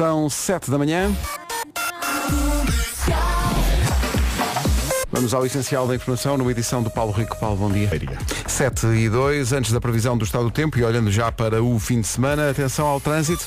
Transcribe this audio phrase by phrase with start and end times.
[0.00, 1.14] São 7 da manhã.
[5.12, 7.38] Vamos ao essencial da informação numa edição do Paulo Rico.
[7.38, 7.90] Paulo, bom dia.
[8.46, 11.78] 7 e 2, antes da previsão do estado do tempo e olhando já para o
[11.78, 13.46] fim de semana, atenção ao trânsito.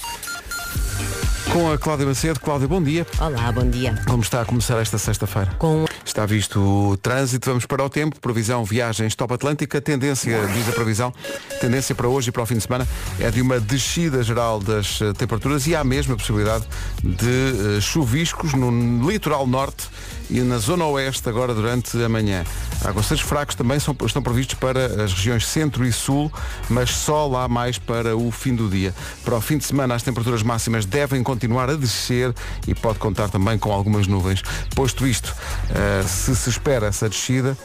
[1.51, 2.39] Com a Cláudia Macedo.
[2.39, 3.07] Cláudia, bom dia.
[3.19, 3.99] Olá, bom dia.
[4.07, 5.55] Como está a começar esta sexta-feira?
[5.57, 10.69] Com Está visto o trânsito, vamos para o tempo, previsão viagens top Atlântica, tendência, diz
[10.69, 11.11] a previsão,
[11.59, 12.87] tendência para hoje e para o fim de semana
[13.19, 16.67] é de uma descida geral das eh, temperaturas e há mesmo a possibilidade
[17.03, 19.89] de eh, chuviscos no litoral norte
[20.33, 22.43] e na zona oeste agora durante a manhã.
[22.83, 26.31] Aguaceiros fracos também são, estão previstos para as regiões centro e sul,
[26.69, 28.93] mas só lá mais para o fim do dia.
[29.23, 32.33] Para o fim de semana as temperaturas máximas devem continuar a descer
[32.67, 34.41] e pode contar também com algumas nuvens.
[34.75, 35.35] Posto isto,
[35.69, 37.55] eh, se se espera essa descida,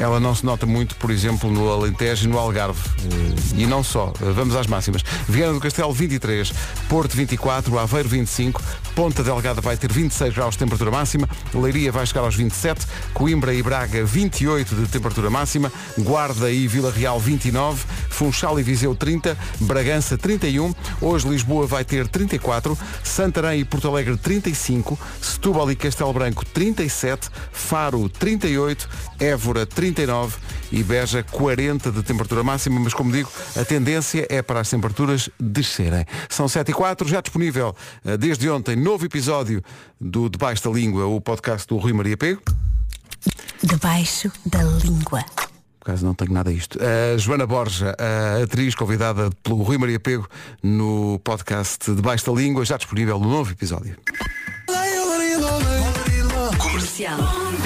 [0.00, 2.80] ela não se nota muito, por exemplo, no Alentejo e no Algarve.
[3.04, 4.12] Eh, E não só.
[4.20, 5.02] Eh, Vamos às máximas.
[5.28, 6.52] Viana do Castelo 23,
[6.88, 8.62] Porto 24, Aveiro 25,
[8.94, 13.52] Ponta Delgada vai ter 26 graus de temperatura máxima, Leiria vai chegar aos 27, Coimbra
[13.54, 19.36] e Braga 28 de temperatura máxima, Guarda e Vila Real 29, Funchal e Viseu 30,
[19.60, 26.12] Bragança 31, hoje Lisboa vai ter 34, Santarém e Porto Alegre 35, Setúbal e Castelo
[26.12, 30.36] Branco 37, Faro 38, Évora 39
[30.72, 35.28] e Beja 40 de temperatura máxima, mas como digo, a tendência é para as temperaturas
[35.38, 36.06] descerem.
[36.28, 37.74] São 7 e 4, já disponível
[38.04, 39.62] eh, desde ontem, novo episódio
[40.00, 42.40] do Debaixo da Língua, o podcast do Rui Maria Pego.
[43.62, 45.24] debaixo da língua.
[45.80, 46.78] Por acaso não tenho nada a isto.
[46.80, 50.28] A Joana Borja, a atriz convidada pelo Rui Maria Pego
[50.62, 53.96] no podcast Debaixo da Língua, já disponível no novo episódio.
[56.58, 57.59] Comercial.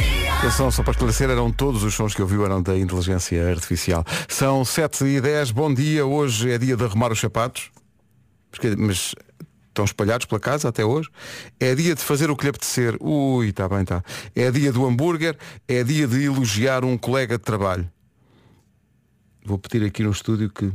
[0.45, 4.05] Atenção, só para esclarecer, eram todos os sons que ouviu eram da inteligência artificial.
[4.29, 6.05] São 7 e 10, bom dia.
[6.05, 7.71] Hoje é dia de arrumar os sapatos.
[8.77, 9.15] Mas,
[9.69, 11.09] estão espalhados pela casa até hoje.
[11.59, 12.95] É dia de fazer o que lhe apetecer.
[13.01, 14.05] Ui, está bem, está.
[14.37, 15.35] É dia do hambúrguer.
[15.67, 17.91] É dia de elogiar um colega de trabalho.
[19.47, 20.71] Vou pedir aqui no estúdio que.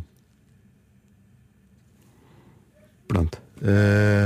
[3.07, 3.39] Pronto.
[3.61, 4.25] Eh,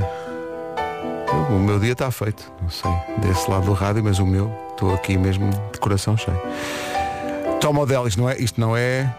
[1.51, 2.49] O meu dia está feito.
[2.61, 2.91] Não sei.
[3.17, 6.39] Desse lado do rádio, mas o meu, estou aqui mesmo de coração cheio.
[7.61, 9.13] Tom Odell, isto não é, isto não é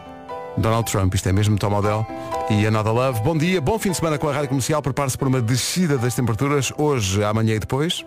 [0.58, 2.06] Donald Trump, isto é mesmo Tom Odell
[2.50, 3.22] e Another Love.
[3.22, 4.82] Bom dia, bom fim de semana com a Rádio Comercial.
[4.82, 8.04] Prepare-se para uma descida das temperaturas hoje, amanhã e depois.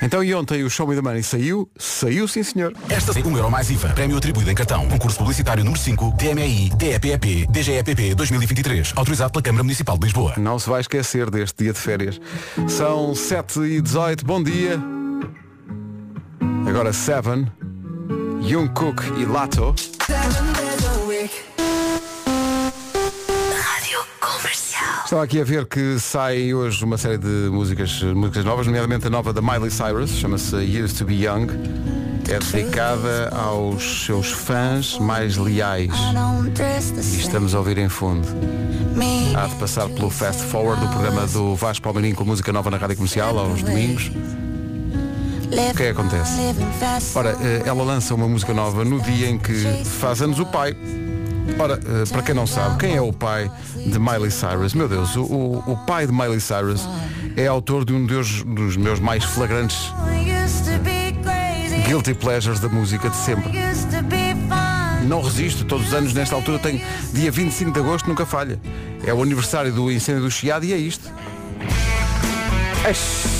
[0.00, 1.68] Então e ontem o Show Me the Money saiu?
[1.76, 2.72] Saiu sim senhor.
[2.88, 3.90] Esta 1 euro mais IVA.
[3.90, 4.88] Prémio atribuído em cartão.
[4.88, 6.14] Concurso publicitário número 5.
[6.16, 8.92] DMI, DEPEP, DGEPP 2023.
[8.96, 10.34] Autorizado pela Câmara Municipal de Lisboa.
[10.38, 12.20] Não se vai esquecer deste dia de férias.
[12.68, 14.93] São 7 e 18, bom dia.
[16.74, 17.28] Agora 7,
[18.42, 19.72] Jungkook e Lato.
[25.04, 29.10] Estava aqui a ver que sai hoje uma série de músicas, músicas novas, nomeadamente a
[29.10, 31.46] nova da Miley Cyrus, chama-se Years to Be Young.
[32.28, 35.92] É dedicada aos seus fãs mais leais.
[36.96, 38.26] E estamos a ouvir em fundo.
[39.36, 42.78] Há de passar pelo Fast Forward do programa do Vasco Palmeirinho com música nova na
[42.78, 44.10] Rádio Comercial, aos domingos.
[45.72, 46.32] O que é que acontece?
[47.18, 49.52] Ora, eh, ela lança uma música nova no dia em que
[49.84, 50.74] faz anos o pai.
[51.58, 54.74] Ora, eh, para quem não sabe, quem é o pai de Miley Cyrus?
[54.74, 56.88] Meu Deus, o, o- pai de Miley Cyrus
[57.36, 59.92] é autor de um dos, dos meus mais flagrantes
[61.86, 63.50] guilty pleasures da música de sempre.
[65.06, 66.80] Não resisto, todos os anos nesta altura tenho
[67.12, 68.58] dia 25 de agosto, nunca falha.
[69.06, 71.10] É o aniversário do incêndio do Chiado e é isto.
[72.88, 73.33] Eish.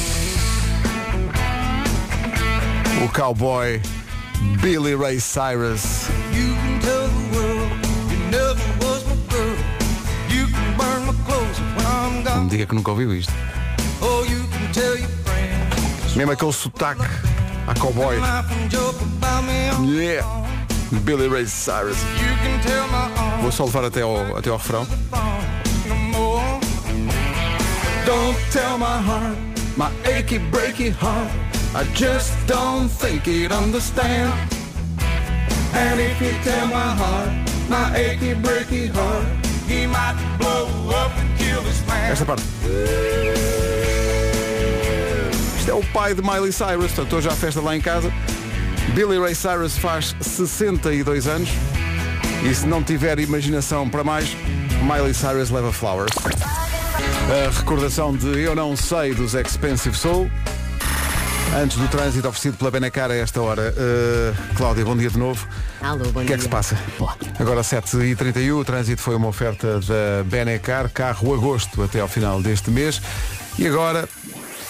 [3.05, 3.83] O cowboy
[4.63, 6.09] Billy Ray Cyrus.
[12.25, 13.33] Não me diga que nunca ouviu isto.
[14.01, 14.25] Oh.
[16.17, 17.03] Mesmo aquele sotaque
[17.67, 18.17] a cowboy.
[19.87, 20.27] Yeah.
[21.03, 21.99] Billy Ray Cyrus.
[23.43, 24.87] Vou só levar até ao, até ao refrão.
[28.07, 29.37] Don't tell my heart,
[29.77, 31.54] my achy breaky heart.
[31.77, 34.33] I just don't think it understand.
[35.75, 37.31] And if you tell my heart,
[37.69, 39.27] my achy breaky heart.
[39.67, 42.13] He might blow up and kill this man.
[42.13, 42.45] Esta parte.
[45.59, 48.13] Isto é o pai de Miley Cyrus, portanto hoje há festa lá em casa.
[48.95, 51.49] Billy Ray Cyrus faz 62 anos
[52.49, 54.37] e se não tiver imaginação para mais,
[54.83, 56.13] Miley Cyrus leva flowers.
[56.23, 60.31] A recordação de Eu Não Sei dos Expensive Soul.
[61.57, 63.73] Antes do trânsito oferecido pela Benacar a esta hora.
[63.77, 65.47] Uh, Cláudia, bom dia de novo.
[65.81, 66.35] Alô, bom O que dia.
[66.35, 66.77] é que se passa?
[67.39, 72.71] Agora 7h31, o trânsito foi uma oferta da Benecar, carro agosto até ao final deste
[72.71, 73.01] mês.
[73.57, 74.09] E agora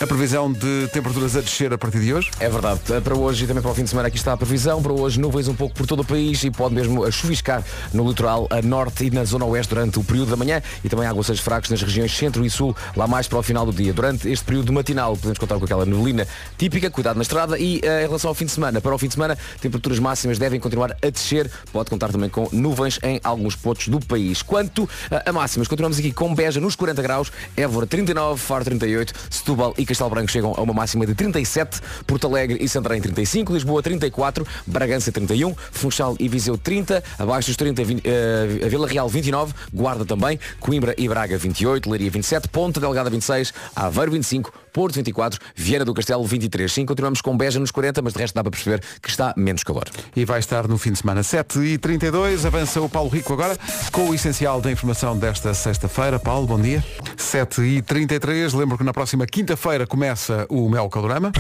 [0.05, 2.31] A previsão de temperaturas a descer a partir de hoje.
[2.39, 2.79] É verdade.
[3.03, 4.83] Para hoje e também para o fim de semana aqui está a previsão.
[4.83, 8.47] Para hoje nuvens um pouco por todo o país e pode mesmo chuviscar no litoral
[8.51, 11.71] a norte e na zona oeste durante o período da manhã e também aguaceiros fracos
[11.71, 13.95] nas regiões centro e sul, lá mais para o final do dia.
[13.95, 16.29] Durante este período matinal podemos contar com aquela neblina
[16.59, 19.09] típica, cuidado na estrada e eh, em relação ao fim de semana, para o fim
[19.09, 21.51] de semana, temperaturas máximas devem continuar a descer.
[21.73, 24.43] Pode contar também com nuvens em alguns pontos do país.
[24.43, 29.15] Quanto eh, a máximas, continuamos aqui com Beja nos 40 graus, Évora 39, Faro 38,
[29.31, 33.83] Setúbal e Branco chegam a uma máxima de 37, Porto Alegre e Santarém 35, Lisboa
[33.83, 39.09] 34, Bragança 31, Funchal e Viseu 30, abaixo dos 30 vin- eh, a Vila Real
[39.09, 44.97] 29, Guarda também, Coimbra e Braga 28, Leiria 27, Ponta Delgada 26, Aveiro 25, Porto
[44.97, 46.71] 24, Vieira do Castelo 23.
[46.71, 49.63] Sim, continuamos com Beja nos 40, mas de resto dá para perceber que está menos
[49.63, 49.85] calor.
[50.17, 53.57] E vai estar no fim de semana 7 e 32 Avança o Paulo Rico agora
[53.93, 56.19] com o essencial da informação desta sexta-feira.
[56.19, 56.85] Paulo, bom dia.
[57.17, 61.31] 7 e 33 Lembro que na próxima quinta-feira começa o Mel Calorama.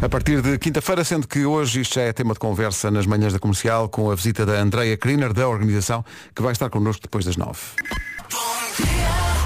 [0.00, 3.32] A partir de quinta-feira, sendo que hoje isto já é tema de conversa nas manhãs
[3.32, 7.24] da comercial com a visita da Andreia Kriner, da organização, que vai estar connosco depois
[7.24, 7.58] das 9.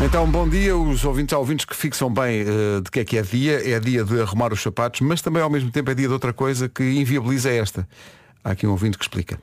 [0.00, 3.18] Então, bom dia, os ouvintes, há ouvintes que fixam bem eh, de que é que
[3.18, 6.06] é dia, é dia de arrumar os sapatos, mas também ao mesmo tempo é dia
[6.06, 7.86] de outra coisa que inviabiliza esta.
[8.44, 9.40] Há aqui um ouvinte que explica.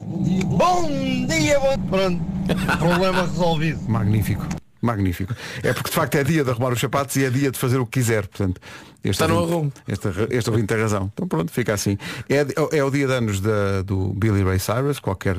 [0.00, 0.86] Bom
[1.26, 1.78] dia, bom...
[1.88, 2.22] Pronto,
[2.78, 3.80] problema resolvido.
[3.88, 4.46] Magnífico.
[4.80, 5.34] Magnífico.
[5.62, 7.78] É porque de facto é dia de arrumar os sapatos e é dia de fazer
[7.78, 8.26] o que quiser.
[8.28, 8.60] Portanto,
[9.02, 9.72] este Está no ouvinte- arrumo.
[9.88, 11.10] Este, este ouvinte tem razão.
[11.12, 11.96] Então pronto, fica assim.
[12.28, 12.46] É,
[12.76, 15.00] é o dia de anos da- do Billy Ray Cyrus.
[15.00, 15.38] Qualquer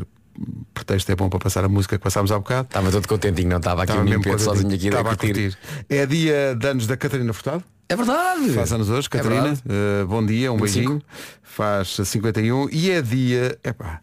[0.74, 2.68] pretexto é bom para passar a música que passámos há bocado.
[2.68, 5.57] Estava todo contentinho, não estava aqui mesmo Pedro sozinho aqui Estava a curtir.
[5.88, 7.63] É dia de anos da Catarina Furtado.
[7.88, 8.51] É verdade.
[8.53, 9.41] Faz anos hoje, É Catarina.
[9.41, 9.63] verdade.
[10.03, 10.80] Uh, bom dia, um 25.
[10.89, 11.01] beijinho.
[11.44, 12.69] Faz 51.
[12.71, 13.57] E é dia.
[13.63, 14.01] Epá,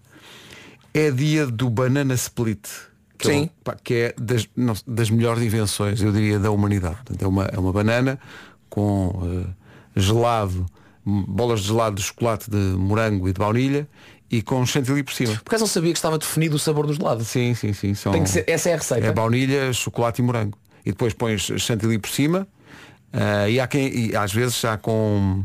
[0.92, 2.66] é dia do banana split.
[3.18, 3.44] Que Sim.
[3.44, 6.96] É, pá, que é das, não- das melhores invenções, eu diria, da humanidade.
[6.96, 8.18] Portanto, é, uma, é uma banana
[8.68, 9.46] com uh,
[9.94, 10.66] gelado,
[11.04, 13.88] bolas de gelado de chocolate de morango e de baunilha
[14.30, 15.32] e com chantilly por cima.
[15.44, 17.26] Por acaso não sabia que estava definido o sabor dos gelados.
[17.28, 17.94] Sim, sim, sim.
[17.94, 19.06] São, Tem que ser, essa é a receita.
[19.06, 20.58] é baunilha, chocolate e morango.
[20.84, 22.46] E depois pões chantilly por cima.
[23.12, 25.44] ah, e há quem, e às vezes já com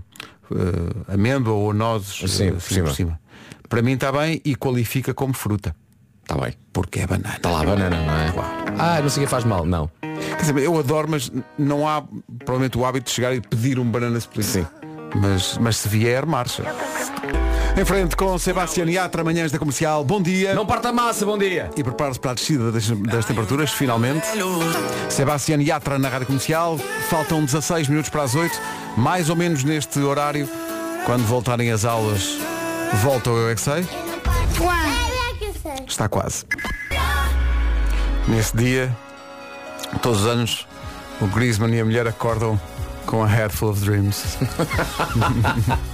[0.52, 2.88] ah, amêndoa ou nozes ah, por assim cima.
[2.88, 3.20] por cima.
[3.70, 5.76] Para mim está bem e qualifica como fruta.
[6.24, 6.54] Está bem.
[6.74, 7.36] Porque é banana.
[7.36, 8.34] Está lá a banana, não é?
[8.78, 9.66] Ah, não sei o que faz mal.
[9.66, 9.90] Não.
[10.02, 12.04] Quer dizer, eu adoro, mas não há
[12.40, 14.46] provavelmente o hábito de chegar e pedir um banana split.
[14.46, 14.68] Sim.
[15.16, 16.64] Mas, mas se vier, marcha.
[17.78, 20.04] Em frente com Sebastião Yatra, manhãs da comercial.
[20.04, 20.54] Bom dia.
[20.54, 21.70] Não parta a massa, bom dia.
[21.76, 24.28] E prepare-se para a descida das, das temperaturas, finalmente.
[25.10, 26.78] Sebastião Yatra na Rádio Comercial.
[27.10, 28.54] Faltam 16 minutos para as 8.
[28.98, 30.48] Mais ou menos neste horário.
[31.06, 32.38] Quando voltarem as aulas,
[33.02, 33.88] volta o Eu é que sei.
[35.88, 36.46] Está quase.
[38.28, 38.96] Nesse dia,
[40.02, 40.68] todos os anos,
[41.20, 42.60] o Griezmann e a mulher acordam
[43.06, 44.38] com a Head Full of Dreams.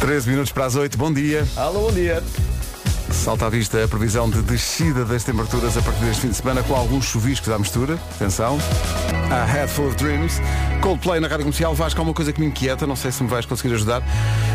[0.00, 0.96] 13 minutos para as 8.
[0.96, 1.46] Bom dia.
[1.56, 2.22] Alô, bom dia.
[3.10, 6.62] Salta à vista a previsão de descida das temperaturas a partir deste fim de semana
[6.62, 7.98] com alguns chuviscos à mistura.
[8.14, 8.58] Atenção.
[9.30, 10.40] A Head Full of Dreams.
[10.80, 11.74] Coldplay na Rádio Comercial.
[11.74, 12.86] Vasco, há uma coisa que me inquieta.
[12.86, 14.02] Não sei se me vais conseguir ajudar.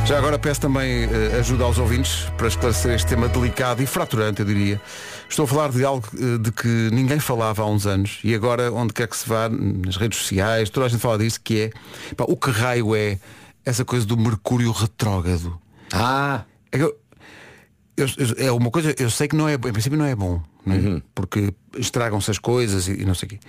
[0.05, 4.39] Já agora peço também eh, ajuda aos ouvintes para esclarecer este tema delicado e fraturante,
[4.39, 4.81] eu diria.
[5.27, 8.71] Estou a falar de algo eh, de que ninguém falava há uns anos e agora,
[8.71, 12.15] onde quer que se vá, nas redes sociais, toda a gente fala disso, que é
[12.15, 13.17] pá, o que raio é
[13.65, 15.59] essa coisa do Mercúrio retrógrado.
[15.91, 16.97] Ah, É eu-
[17.95, 20.41] eu- eu- é uma coisa, eu sei que não é, em princípio não é bom,
[20.65, 21.01] não é?
[21.13, 23.39] porque estragam-se as coisas e, e não sei o quê.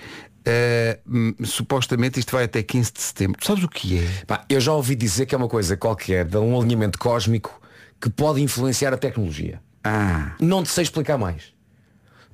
[1.08, 3.40] Hum, supostamente isto vai até 15 de setembro.
[3.40, 4.08] Tu sabes o que é?
[4.26, 7.60] pá, eu já ouvi dizer que é uma coisa qualquer, de um alinhamento cósmico
[8.00, 9.60] que pode influenciar a tecnologia.
[9.82, 11.52] Ah, Não te sei explicar mais.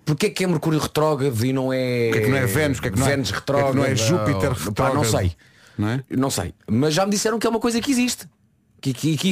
[0.04, 2.06] Porquê é que é Mercúrio retrógrado e não é.
[2.08, 2.78] Porque é que não é Vênus?
[2.78, 3.96] Porque é que não é- Vênus porque é que não é retrógrado?
[3.96, 5.10] Júpiter Pá, não retrógrado?
[5.10, 5.36] sei.
[5.78, 6.04] Não é?
[6.10, 6.54] Não sei.
[6.70, 8.26] Mas já me disseram que é uma coisa que existe.
[8.82, 9.28] Que, que, que,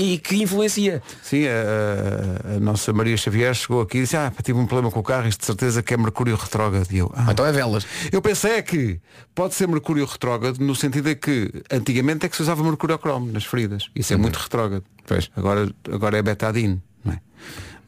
[0.00, 1.02] e que influencia-.
[1.20, 5.00] Sim, a, a- nossa Maria Xavier chegou aqui e disse, ah, tive um problema com
[5.00, 6.86] o carro, isto de certeza que é Mercúrio retrógrado.
[6.92, 7.26] E eu, ah.
[7.32, 7.84] Então é velas.
[8.12, 9.00] Eu pensei é que
[9.34, 13.32] pode ser Mercúrio retrógrado no sentido é que antigamente é que se usava Mercúrio cromo
[13.32, 13.88] nas feridas.
[13.92, 14.84] Isso é muito retrógrado.
[15.04, 15.30] Pois.
[15.36, 17.20] Agora, agora é betadine, não é?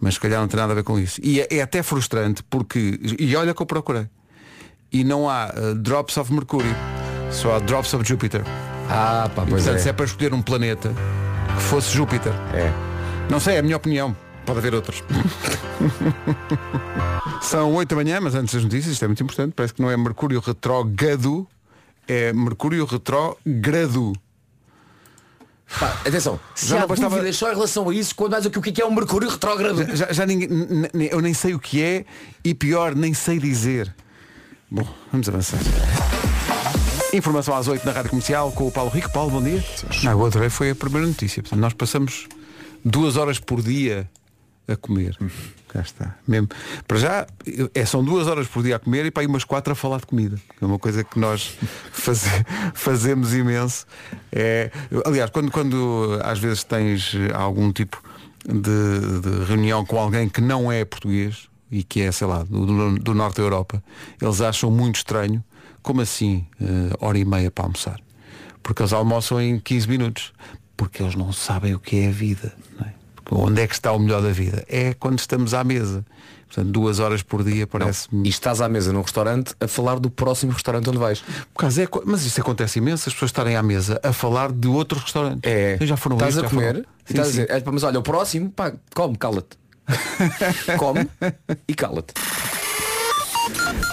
[0.01, 1.21] Mas se calhar não tem nada a ver com isso.
[1.23, 2.99] E é, é até frustrante porque.
[3.21, 4.09] E olha que eu procurei.
[4.91, 6.75] E não há uh, drops of Mercúrio.
[7.31, 8.43] Só há drops of Júpiter.
[8.89, 9.83] Ah, pá, E, pois portanto, é.
[9.83, 10.93] se é para escolher um planeta
[11.57, 12.33] que fosse Júpiter.
[12.55, 12.73] É.
[13.31, 14.17] Não sei, é a minha opinião.
[14.47, 15.03] Pode haver outras.
[17.43, 19.53] São 8 da manhã, mas antes das notícias, isto é muito importante.
[19.55, 21.47] Parece que não é Mercúrio retrógrado,
[22.07, 24.13] é Mercúrio retrógrado.
[25.79, 28.47] Pá, atenção, se Já há não bastava- dúvidas só em relação a isso, quando vais
[28.47, 29.95] aqui o que é um Mercúrio retrógrado.
[29.95, 32.07] Já, já ninguém, n- n- eu nem sei o que é
[32.43, 33.95] e pior, nem sei dizer.
[34.71, 35.59] Bom, vamos avançar.
[37.19, 39.11] Informação às 8 na Rádio Comercial com o Paulo Rico.
[39.13, 39.63] Paulo, bom dia.
[40.05, 41.43] Não, eu adorei, foi a primeira notícia.
[41.43, 42.29] Portanto, nós passamos
[42.85, 44.09] duas horas por dia
[44.69, 45.17] a comer.
[45.69, 46.15] Cá está.
[46.27, 46.49] Mesmo.
[46.87, 47.27] Para já,
[47.75, 49.99] é, são duas horas por dia a comer e para aí umas quatro a falar
[49.99, 50.39] de comida.
[50.61, 51.57] É uma coisa que nós
[51.93, 52.45] faze-
[52.75, 53.85] fazemos imenso.
[54.31, 54.71] É,
[55.05, 58.01] aliás, quando, quando às vezes tens algum tipo
[58.47, 62.99] de, de reunião com alguém que não é português e que é, sei lá, do-
[62.99, 63.83] do norte da Europa,
[64.23, 65.43] eles acham muito estranho,
[65.89, 67.99] como assim, eh, hora e meia para almoçar?
[68.63, 70.35] Porque eles almoçam em 15 minutos.
[70.77, 72.53] Porque eles não sabem o que é a vida.
[72.83, 72.91] é?
[73.25, 74.67] Porque onde é que está o melhor da vida?
[74.69, 76.05] É quando estamos à mesa.
[76.47, 78.27] Portanto, duas horas por dia parece-me.
[78.27, 81.21] E estás à mesa num restaurante a falar do próximo restaurante onde vais.
[81.55, 84.69] Por causa é mas isso acontece imenso, as pessoas estarem à mesa a falar de
[84.69, 85.51] outros restaurantes.
[85.51, 85.79] É.
[85.81, 88.75] Já foram Estás a comer Sim, estás a dizer, é, mas olha, o próximo, pá,
[88.95, 89.57] come, cala-te.
[90.79, 91.09] come
[91.67, 92.13] e cala-te.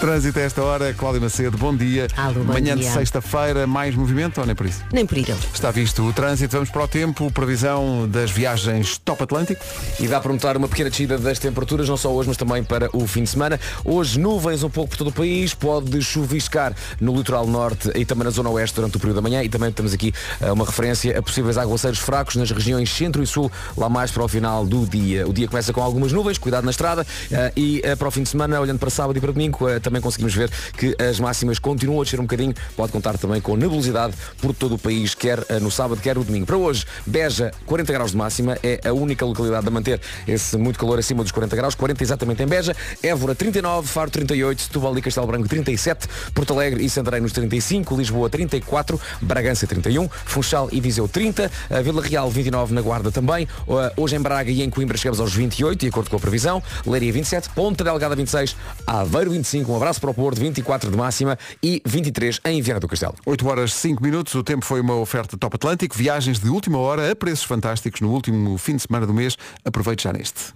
[0.00, 2.06] Trânsito a esta hora, Cláudia Macedo, bom dia.
[2.16, 2.92] Alô, bom Manhã de dia.
[2.92, 4.82] sexta-feira, mais movimento ou nem por isso?
[4.92, 5.34] Nem por ele.
[5.52, 9.64] Está visto o trânsito, vamos para o tempo, previsão das viagens top Atlântico.
[9.98, 12.88] E dá para notar uma pequena descida das temperaturas, não só hoje, mas também para
[12.94, 13.58] o fim de semana.
[13.84, 18.24] Hoje, nuvens um pouco por todo o país, pode chuviscar no litoral norte e também
[18.24, 19.42] na zona oeste durante o período da manhã.
[19.42, 23.26] E também temos aqui eh, uma referência a possíveis aguaceiros fracos nas regiões centro e
[23.26, 25.26] sul, lá mais para o final do dia.
[25.26, 27.06] O dia começa com algumas nuvens, cuidado na estrada.
[27.30, 30.00] eh, e eh, para o fim de semana, olhando para sábado e para domingo, também
[30.00, 32.54] conseguimos ver que as máximas continuam a descer um bocadinho.
[32.76, 36.24] Pode contar também com nebulosidade por todo o país, quer eh, no sábado, quer no
[36.24, 36.46] domingo.
[36.46, 40.78] Para hoje, Beja, 40 graus de máxima, é a única localidade a manter esse muito
[40.78, 45.02] calor acima dos 40 graus, 40 exatamente em Beja, Évora 39, Faro 38, Setúbal e
[45.02, 50.80] Castelo Branco 37, Porto Alegre e Santarém nos 35, Lisboa 34, Bragança 31, Funchal e
[50.80, 53.48] Viseu 30, a Vila Real 29 na Guarda também,
[53.96, 57.12] hoje em Braga e em Coimbra chegamos aos 28, de acordo com a previsão, Leiria
[57.12, 58.56] 27, Ponta Delgada 26,
[58.86, 62.88] Aveiro 25, um abraço para o Porto, 24 de máxima e 23 em Viana do
[62.88, 63.14] Castelo.
[63.24, 67.10] 8 horas 5 minutos, o tempo foi uma oferta top Atlântico, viagens de última hora
[67.10, 69.36] a preços fantásticos no último fim de semana do mês.
[69.64, 70.54] Aproveite já neste.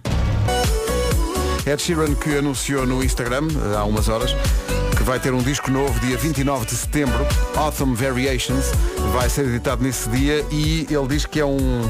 [1.65, 4.35] Ed Sheeran que anunciou no Instagram eh, há umas horas
[4.97, 8.65] que vai ter um disco novo dia 29 de setembro, Autumn Variations,
[9.13, 11.81] vai ser editado nesse dia e ele diz que é um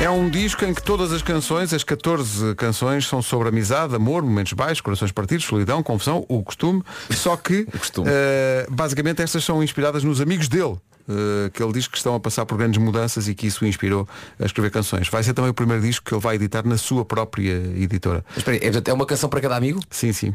[0.00, 4.22] é um disco em que todas as canções, as 14 canções, são sobre amizade, amor,
[4.22, 6.82] momentos baixos, corações partidos, solidão, confusão, o costume.
[7.10, 8.08] Só que, costume.
[8.10, 10.76] eh, basicamente, estas são inspiradas nos amigos dele.
[11.08, 13.68] eh, que ele diz que estão a passar por grandes mudanças e que isso o
[13.68, 15.08] inspirou a escrever canções.
[15.08, 18.24] Vai ser também o primeiro disco que ele vai editar na sua própria editora.
[18.30, 19.80] Mas espera aí, é é uma canção para cada amigo?
[19.90, 20.34] Sim, sim.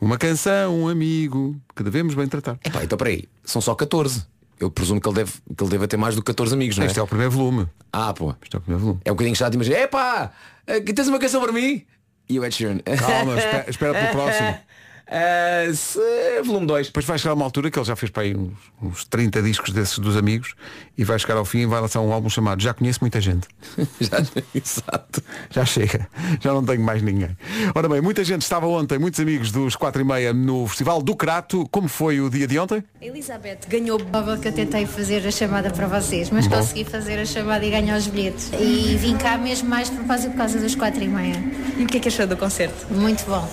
[0.00, 2.58] Uma canção, um amigo, que devemos bem tratar.
[2.64, 4.24] Epá, então peraí, são só 14.
[4.58, 6.84] Eu presumo que ele deve, que ele deve ter mais do que 14 amigos, não
[6.84, 6.86] é?
[6.86, 7.66] Este é o primeiro volume.
[7.92, 8.34] Ah, pô.
[8.42, 9.00] Este é o primeiro volume.
[9.04, 10.32] É um bocadinho chato imaginar, epá,
[10.66, 11.84] eh, que tens uma canção para mim?
[12.28, 12.78] E o Ed Sheeran.
[12.78, 14.58] Calma, espera, espera pelo próximo.
[15.08, 16.88] Eh, se- volume 2.
[16.88, 19.72] Depois vai chegar uma altura que ele já fez para aí uns, uns 30 discos
[19.72, 20.54] desses dos amigos
[20.98, 23.46] e vai chegar ao fim e vai lançar um álbum chamado Já Conheço Muita Gente.
[24.00, 24.18] Já,
[24.54, 25.22] exato.
[25.50, 26.08] Já chega.
[26.40, 27.36] Já não tenho mais ninguém.
[27.74, 31.14] Ora bem, muita gente estava ontem, muitos amigos dos 4 e meia no Festival do
[31.14, 31.68] Crato.
[31.70, 32.82] Como foi o dia de ontem?
[33.00, 36.56] Elizabeth ganhou prova que eu tentei fazer a chamada para vocês, mas Bom.
[36.56, 38.50] consegui fazer a chamada e ganhar os bilhetes.
[38.58, 41.36] E vim cá mesmo mais de propósito por causa dos quatro e meia.
[41.78, 42.92] E o que é que achou do concerto?
[42.92, 43.48] Muito bom.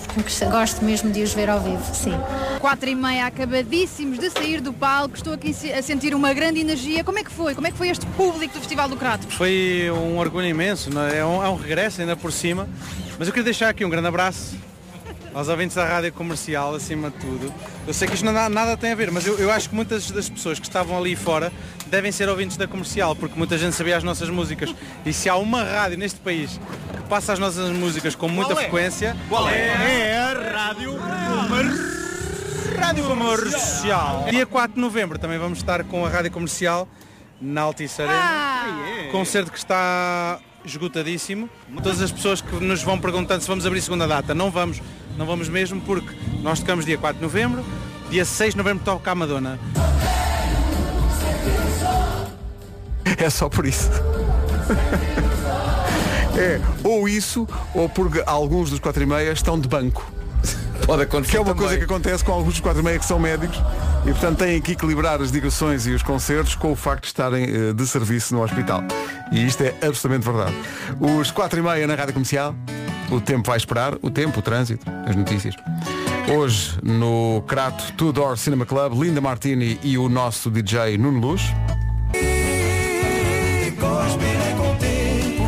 [0.50, 2.14] Gosto mesmo de os ver ao vivo, sim.
[2.60, 5.16] Quatro e meia, acabadíssimos de sair do palco.
[5.16, 7.04] Estou aqui a sentir uma grande energia.
[7.04, 7.54] Como é que foi?
[7.54, 9.26] Como é que foi este público do Festival do Crato?
[9.28, 11.18] Foi um orgulho imenso, é?
[11.18, 12.68] É, um, é um regresso ainda por cima.
[13.18, 14.56] Mas eu queria deixar aqui um grande abraço
[15.34, 17.52] aos ouvintes da rádio comercial, acima de tudo.
[17.86, 20.10] Eu sei que isto não nada tem a ver, mas eu, eu acho que muitas
[20.10, 21.52] das pessoas que estavam ali fora
[21.94, 24.74] devem ser ouvintes da comercial, porque muita gente sabia as nossas músicas.
[25.06, 26.60] E se há uma rádio neste país
[26.96, 30.12] que passa as nossas músicas com muita frequência, Qual é?
[30.12, 30.96] é a Rádio
[32.76, 34.26] Rádio Comercial.
[34.28, 36.88] Dia 4 de novembro também vamos estar com a rádio comercial
[37.40, 38.18] na Altice Arena.
[38.18, 41.48] Ah, Concerto que está esgotadíssimo.
[41.82, 44.82] Todas as pessoas que nos vão perguntando se vamos abrir segunda data, não vamos,
[45.16, 47.64] não vamos mesmo porque nós tocamos dia 4 de novembro,
[48.10, 49.58] dia 6 de novembro toca a Madonna.
[53.18, 53.90] É só por isso.
[56.36, 60.04] É, ou isso, ou porque alguns dos 4 e meia estão de banco.
[60.84, 61.62] Pode acontecer Que é uma também.
[61.62, 63.56] coisa que acontece com alguns dos 4 e meia que são médicos
[64.04, 67.44] e portanto têm que equilibrar as digressões e os concertos com o facto de estarem
[67.44, 68.82] eh, de serviço no hospital.
[69.30, 70.52] E isto é absolutamente verdade.
[71.00, 72.52] Os 4 e meia na Rádio Comercial,
[73.12, 75.54] o tempo vai esperar, o tempo, o trânsito, as notícias.
[76.36, 81.42] Hoje no Crato Two Door Cinema Club, Linda Martini e o nosso DJ Nuno Luz.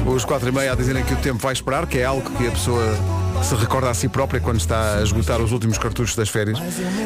[0.06, 2.46] Os 4 e meia a dizerem que o tempo vai esperar, que é algo que
[2.46, 2.96] a pessoa
[3.42, 6.58] se recorda a si própria quando está a esgotar os últimos cartuchos das férias.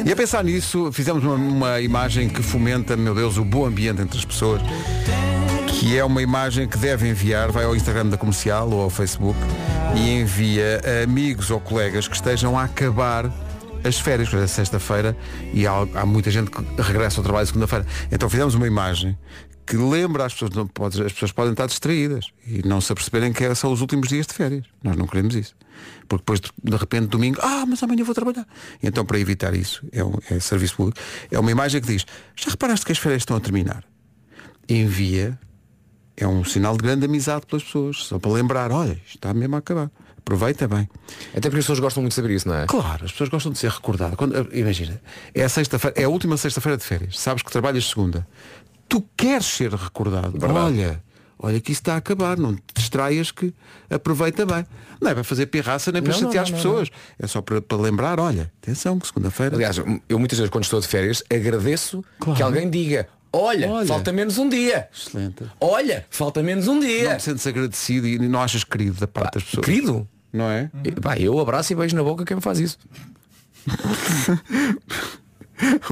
[0.05, 4.01] E a pensar nisso, fizemos uma, uma imagem que fomenta, meu Deus, o bom ambiente
[4.01, 4.61] entre as pessoas.
[5.67, 9.37] Que é uma imagem que deve enviar, vai ao Instagram da comercial ou ao Facebook
[9.95, 13.29] e envia a amigos ou colegas que estejam a acabar
[13.83, 15.17] as férias, porque é sexta-feira
[15.53, 17.85] e há, há muita gente que regressa ao trabalho segunda-feira.
[18.11, 19.17] Então fizemos uma imagem
[19.65, 23.31] que lembra as pessoas, não pode, as pessoas podem estar distraídas e não se aperceberem
[23.31, 24.65] que são os últimos dias de férias.
[24.83, 25.55] Nós não queremos isso.
[26.07, 28.45] Porque depois, de repente, domingo, ah, mas amanhã vou trabalhar.
[28.83, 30.99] Então, para evitar isso, é, um, é serviço público,
[31.31, 33.83] é uma imagem que diz, já reparaste que as férias estão a terminar?
[34.67, 35.39] Envia,
[36.17, 39.59] é um sinal de grande amizade pelas pessoas, só para lembrar, olha, está mesmo a
[39.59, 39.89] acabar.
[40.25, 40.87] Aproveita bem.
[41.31, 42.65] Até porque as pessoas gostam muito de saber isso, não é?
[42.65, 44.15] Claro, as pessoas gostam de ser recordadas.
[44.15, 45.01] Quando, imagina,
[45.33, 47.19] é a sexta-feira, é a última sexta-feira de férias.
[47.19, 48.25] Sabes que trabalhas segunda.
[48.87, 50.31] Tu queres ser recordado.
[50.31, 50.59] Verdade.
[50.59, 51.03] Olha,
[51.39, 52.37] olha que isso está a acabar.
[52.37, 53.53] Não te distraias que
[53.89, 54.65] aproveita bem.
[55.01, 56.89] Não é para fazer pirraça nem para Não, chatear não, as não, pessoas.
[57.17, 59.55] É só para, para lembrar, olha, atenção que segunda-feira.
[59.55, 62.03] Aliás, eu muitas vezes quando estou de férias agradeço
[62.35, 63.87] que alguém diga Olha, Olha.
[63.87, 64.89] falta menos um dia.
[64.93, 65.45] Excelente.
[65.59, 67.15] Olha, falta menos um Não dia.
[67.15, 69.65] te sentes agradecido e não achas querido da parte das pessoas.
[69.65, 70.69] Querido, Não é?
[70.83, 72.77] E, pá, eu abraço e beijo na boca quem me faz isso.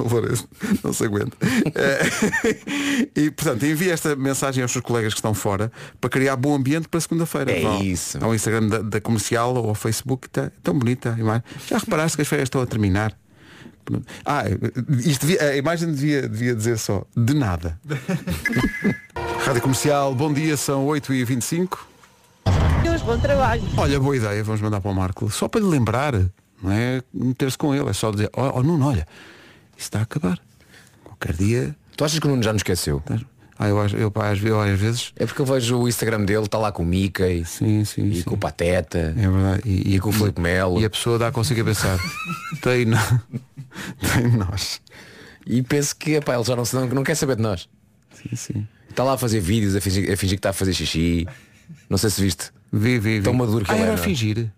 [0.00, 0.48] O Lourenço
[0.82, 1.36] não se aguenta.
[1.74, 5.70] Eh, e portanto, envia esta mensagem aos seus colegas que estão fora
[6.00, 7.52] para criar bom ambiente para segunda-feira.
[7.52, 8.18] É Vão isso.
[8.22, 11.44] Ao Instagram da, da comercial ou ao Facebook, está tão bonita a imagem.
[11.68, 13.16] Já reparaste que as férias estão a terminar?
[14.24, 14.44] Ah,
[15.04, 17.78] isto devia- a imagem devia, devia dizer só, de nada.
[19.44, 21.78] Rádio Comercial, bom dia, são 8h25.
[22.82, 23.62] Deus, bom trabalho.
[23.76, 25.30] Olha, boa ideia, vamos mandar para o Marco.
[25.30, 26.12] Só para lhe lembrar,
[26.62, 29.06] não é meter-se com ele, é só dizer, ó oh, Nuno, olha,
[29.76, 30.38] isso está a acabar.
[31.04, 31.76] Qualquer dia.
[31.96, 33.02] Tu achas que o Nuno já nos esqueceu?
[33.62, 35.12] Ah, eu, eu, pá, às, eu às vezes.
[35.16, 38.06] É porque eu vejo o Instagram dele, está lá com o Mickey Sim, sim.
[38.08, 38.22] e sim.
[38.22, 39.60] com o Pateta É verdade.
[39.66, 40.80] E, e com o Filipe Melo.
[40.80, 41.98] E a pessoa dá consigo a pensar.
[42.62, 42.96] tem, no...
[44.14, 44.80] tem nós.
[45.46, 47.68] E penso que epá, ele já não, não, não quer saber de nós.
[48.14, 48.68] Sim, sim.
[48.88, 51.28] Está lá a fazer vídeos, a fingir, a fingir que está a fazer xixi.
[51.90, 52.50] Não sei se viste.
[52.72, 53.22] Vi, vi, vi.
[53.22, 54.50] Tão maduro que ah, ele é, era não fingir.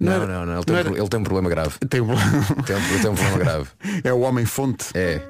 [0.00, 0.54] Não, era- não, não.
[0.54, 1.78] Ele, tem, não um ele tem um problema grave.
[1.90, 2.06] Tem um...
[2.64, 3.68] Tem um, tem um problema grave.
[4.02, 4.86] é o homem fonte.
[4.94, 5.20] É.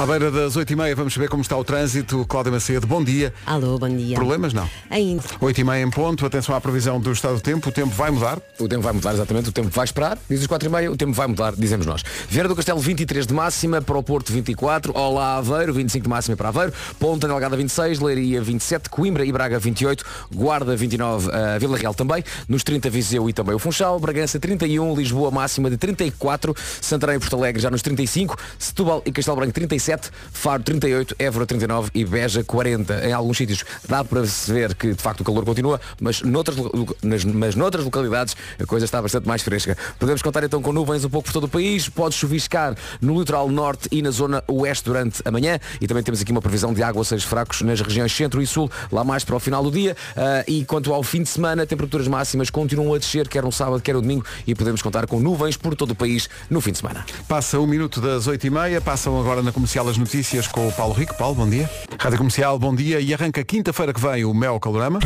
[0.00, 2.24] À beira das 8h30 vamos saber como está o trânsito.
[2.24, 3.34] Cláudia Macedo, bom dia.
[3.44, 4.16] Alô, bom dia.
[4.16, 4.66] Problemas não.
[4.88, 5.22] Ainda.
[5.38, 8.40] 8h30 em ponto, atenção à previsão do estado do tempo, o tempo vai mudar.
[8.58, 9.50] O tempo vai mudar, exatamente.
[9.50, 10.16] O tempo vai esperar.
[10.26, 12.02] Diz os 4 e meia, o tempo vai mudar, dizemos nós.
[12.30, 16.34] Vieira do Castelo 23 de máxima, para o Porto 24, Olá Aveiro 25 de máxima
[16.34, 20.02] para Aveiro, Ponta Delgada 26, Leiria 27, Coimbra e Braga 28,
[20.34, 24.94] Guarda 29, a Vila Real também, nos 30 Viseu e também o Funchal, Bragança 31,
[24.94, 29.52] Lisboa máxima de 34, Santarém e Porto Alegre já nos 35, Setúbal e Castelo Branco
[29.52, 29.89] 37,
[30.32, 33.08] Faro 38, Évora 39 e Beja 40.
[33.08, 36.56] Em alguns sítios dá para se ver que de facto o calor continua, mas noutras,
[37.02, 39.76] nas, mas noutras localidades a coisa está bastante mais fresca.
[39.98, 43.48] Podemos contar então com nuvens um pouco por todo o país, pode chuviscar no litoral
[43.48, 46.82] norte e na zona oeste durante a manhã e também temos aqui uma previsão de
[46.82, 49.96] aguaceiros fracos nas regiões centro e sul, lá mais para o final do dia.
[50.16, 53.80] Ah, e quanto ao fim de semana, temperaturas máximas continuam a descer, quer no sábado,
[53.80, 56.78] quer no domingo, e podemos contar com nuvens por todo o país no fim de
[56.78, 57.04] semana.
[57.28, 61.14] Passa um minuto das 8h30, passam agora na comercial as notícias com o Paulo Rico.
[61.16, 61.70] Paulo, bom dia.
[61.98, 63.00] Rádio Comercial, bom dia.
[63.00, 64.98] E arranca quinta-feira que vem o Mel Calorama.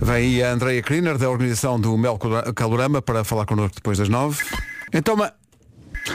[0.00, 2.18] Vem aí a Andrea Kriner, da organização do Mel
[2.54, 4.42] Calorama, para falar connosco depois das 9.
[4.92, 5.32] Então, ma-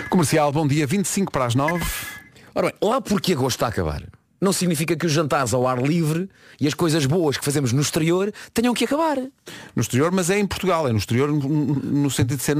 [0.09, 1.83] comercial, bom dia, 25 para as 9.
[2.53, 4.03] Ora bem, lá porque agosto está a acabar.
[4.41, 7.81] Não significa que os jantares ao ar livre e as coisas boas que fazemos no
[7.81, 9.17] exterior tenham que acabar.
[9.75, 12.57] No exterior, mas é em Portugal, é no exterior no, sentido de ser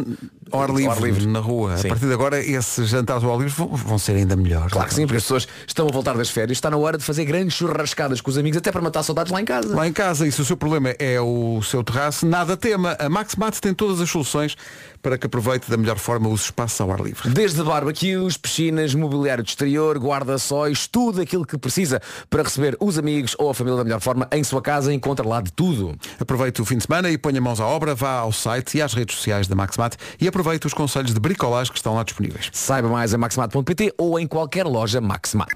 [0.51, 1.25] ao ar livre, ar livre.
[1.27, 1.77] na rua.
[1.77, 1.87] Sim.
[1.87, 4.71] A partir de agora, esses jantares ao ar livre vão, ser ainda melhores.
[4.71, 7.03] Claro que sim, porque as pessoas estão a voltar das férias, está na hora de
[7.03, 9.75] fazer grandes churrascadas com os amigos, até para matar saudades lá em casa.
[9.75, 12.97] Lá em casa, e se o seu problema é o seu terraço, nada tema.
[12.99, 14.55] A Maximat tem todas as soluções
[15.01, 17.29] para que aproveite da melhor forma os espaços ao ar livre.
[17.29, 23.35] Desde barbecues, piscinas, mobiliário de exterior, guarda-sóis, tudo aquilo que precisa para receber os amigos
[23.38, 25.95] ou a família da melhor forma em sua casa, encontra lá de tudo.
[26.19, 28.93] Aproveite o fim de semana e ponha mãos à obra, vá ao site e às
[28.93, 32.49] redes sociais da Maximat e aproveite os conselhos de bricolagem que estão lá disponíveis.
[32.51, 35.49] Saiba mais em maximat.pt ou em qualquer loja Maximat.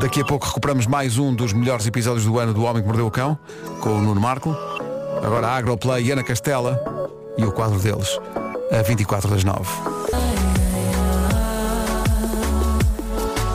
[0.00, 3.06] Daqui a pouco recuperamos mais um dos melhores episódios do ano do Homem que Mordeu
[3.06, 3.38] o Cão,
[3.80, 4.54] com o Nuno Marco.
[5.22, 8.18] Agora a Agroplay e Ana Castela e o quadro deles,
[8.72, 9.60] a 24 das 9.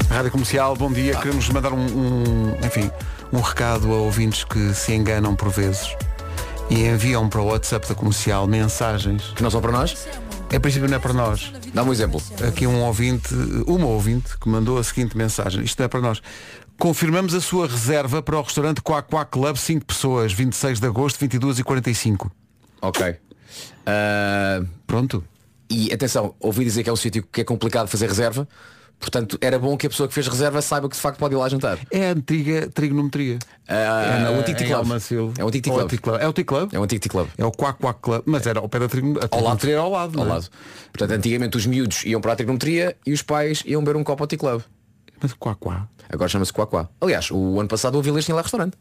[0.09, 1.15] Rádio Comercial, bom dia.
[1.17, 2.89] Queremos mandar um, um, enfim,
[3.31, 5.95] um recado a ouvintes que se enganam por vezes
[6.69, 9.33] e enviam para o WhatsApp da Comercial mensagens.
[9.35, 10.07] Que não são para nós?
[10.51, 11.51] Em princípio não é para nós.
[11.73, 12.21] Dá-me um exemplo.
[12.47, 13.33] Aqui um ouvinte,
[13.67, 15.63] uma ouvinte, que mandou a seguinte mensagem.
[15.63, 16.21] Isto não é para nós.
[16.79, 21.19] Confirmamos a sua reserva para o restaurante Quá Quá Club, 5 pessoas, 26 de agosto,
[21.19, 22.31] 22 e 45
[22.83, 23.15] Ok.
[23.85, 25.23] Ah, Pronto.
[25.69, 28.47] E atenção, ouvi dizer que é um sítio que é complicado fazer reserva.
[28.99, 31.37] Portanto, era bom que a pessoa que fez reserva saiba que de facto pode ir
[31.37, 31.77] lá jantar.
[31.91, 33.39] É a antiga trigonometria.
[33.67, 34.77] Ah, é o.
[34.77, 35.33] Almacil.
[35.37, 35.89] É o antigo Ou T-Club.
[35.89, 36.21] T-Club.
[36.21, 36.73] É o T-Club?
[36.73, 37.27] É um antigo T-Club.
[37.37, 38.23] É o Quá Quá Club.
[38.25, 39.29] Mas era ao pé da trigonometria.
[39.31, 39.67] Ao lado.
[39.67, 40.19] Era ao lado.
[40.19, 40.29] Ao é?
[40.29, 40.47] lado.
[40.93, 44.23] Portanto, antigamente os miúdos iam para a trigonometria e os pais iam beber um copo
[44.23, 44.61] ao T-Club.
[45.21, 45.87] Mas Quá Quá.
[46.07, 46.87] Agora chama-se Quá Quá.
[47.01, 48.77] Aliás, o ano passado o Avilés tinha lá restaurante.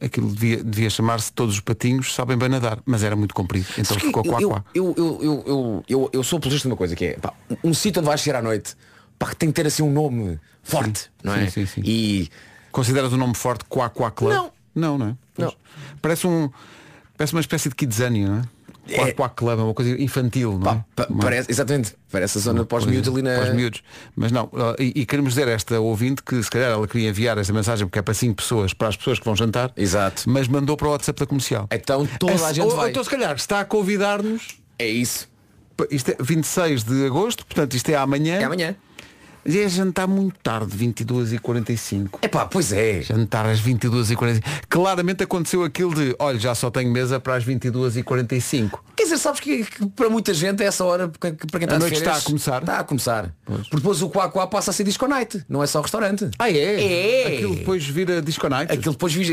[0.00, 2.78] Aquilo devia, devia chamar-se Todos os Patinhos Sabem Bem Nadar.
[2.84, 3.66] Mas era muito comprido.
[3.78, 4.64] Então ficou Quá eu, Quá.
[4.74, 7.32] eu, eu, eu, eu, eu, eu sou apologista de uma coisa que é pá,
[7.64, 8.76] um sítio onde vais chegar à noite
[9.18, 11.46] pá, que tem que ter assim um nome forte, não é?
[11.48, 11.82] Sim, sim, sim.
[11.84, 12.28] E
[12.70, 14.34] Consideras o nome forte Quá Quá Club?
[14.34, 14.52] Não.
[14.74, 15.16] Não, não é?
[15.34, 15.48] Pois.
[15.48, 15.56] Não.
[16.02, 16.50] Parece um.
[17.16, 18.42] Parece uma espécie de kidzania, não é?
[18.94, 19.12] Quá É.
[19.12, 20.84] Quá Club, é uma coisa infantil, não é?
[20.94, 23.36] pa- Uma- parece, exatamente, parece a zona uma pós coisa- miúdos ali na.
[23.36, 23.82] pós miúdos.
[24.14, 27.36] Mas não, e, e queremos dizer a esta ouvinte que se calhar ela queria enviar
[27.38, 30.22] esta mensagem porque é para 5 pessoas, para as pessoas que vão jantar, Exato.
[30.26, 31.66] mas mandou para o WhatsApp da comercial.
[31.72, 32.90] Então toda a É, gente ou- vai.
[32.90, 34.56] Então se calhar está a convidar-nos.
[34.78, 35.28] É isso.
[35.76, 38.36] pa- Isto é 26 de agosto, portanto isto é amanhã.
[38.36, 38.76] É amanhã.
[39.46, 42.18] E é jantar muito tarde, 22h45.
[42.22, 43.02] É pá, pois é.
[43.02, 44.42] Jantar às 22h45.
[44.68, 48.78] Claramente aconteceu aquilo de, olha, já só tenho mesa para as 22h45.
[48.96, 51.74] Quer dizer, sabes que, que para muita gente essa hora, para quem para quem está
[51.76, 52.60] A de noite férias, está a começar?
[52.60, 53.34] Está a começar.
[53.44, 56.28] Porque depois o Quá Quá passa a ser disco night, não é só restaurante.
[56.38, 57.22] Ah é?
[57.22, 57.34] É.
[57.36, 58.72] Aquilo depois vira disco night.
[58.72, 59.26] Aquilo depois vi-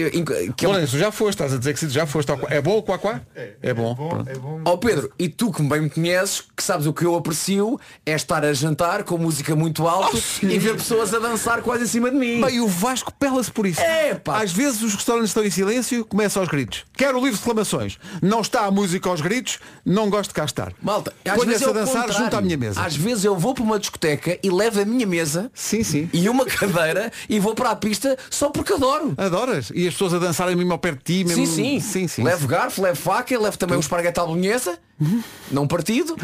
[0.56, 2.78] que é Lourenço, já foste, estás a dizer que sim, já foste ao É bom
[2.78, 3.22] o Quá Quá?
[3.62, 3.96] É, bom.
[3.96, 4.30] pronto.
[4.30, 4.62] É bom.
[4.66, 8.14] Ó Pedro, e tu que bem me conheces, que sabes o que eu aprecio, é
[8.14, 10.03] estar a jantar com música muito alta
[10.42, 12.42] e ver pessoas a dançar quase em cima de mim.
[12.42, 13.82] Bem, o Vasco pela-se por isso.
[13.82, 14.42] É, pá.
[14.42, 16.86] Às vezes os restaurantes estão em silêncio, começam aos gritos.
[16.96, 17.98] Quero o livro de reclamações.
[18.22, 20.74] Não está a música aos gritos, não gosto de cá estar.
[20.82, 22.24] Malta, às Ponha-se vezes é a dançar contrário.
[22.26, 22.82] junto à minha mesa.
[22.82, 26.10] Às vezes eu vou para uma discoteca e levo a minha mesa Sim, sim.
[26.14, 29.14] e uma cadeira e vou para a pista só porque adoro.
[29.18, 29.72] Adoras?
[29.74, 31.46] E as pessoas a dançarem mesmo ao perto de ti, mesmo...
[31.46, 31.80] Sim, sim.
[31.80, 32.24] sim, sim.
[32.24, 34.78] Levo garfo, levo faca, levo também um esparguete à bolonhesa,
[35.52, 36.16] não partido,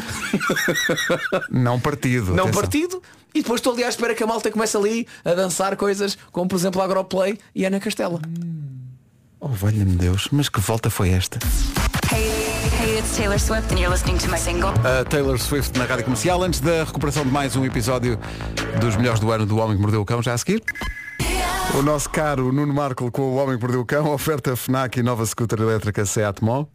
[1.50, 2.34] Não partido.
[2.34, 2.62] não atenção.
[2.62, 6.18] partido, e depois estou ali à espera que a malta comece ali a dançar coisas
[6.32, 8.20] como por exemplo a Agroplay e Ana Castela.
[9.40, 11.40] Oh, valha-me Deus, mas que volta foi esta?
[14.84, 18.20] A Taylor Swift na Rádio Comercial, antes da recuperação de mais um episódio
[18.82, 20.62] dos melhores do ano do Homem que Mordeu o Cão, já a seguir.
[21.78, 25.04] O nosso caro Nuno Marco com o Homem que Mordeu o Cão, oferta FNAC e
[25.04, 26.66] nova scooter elétrica Seat Mó.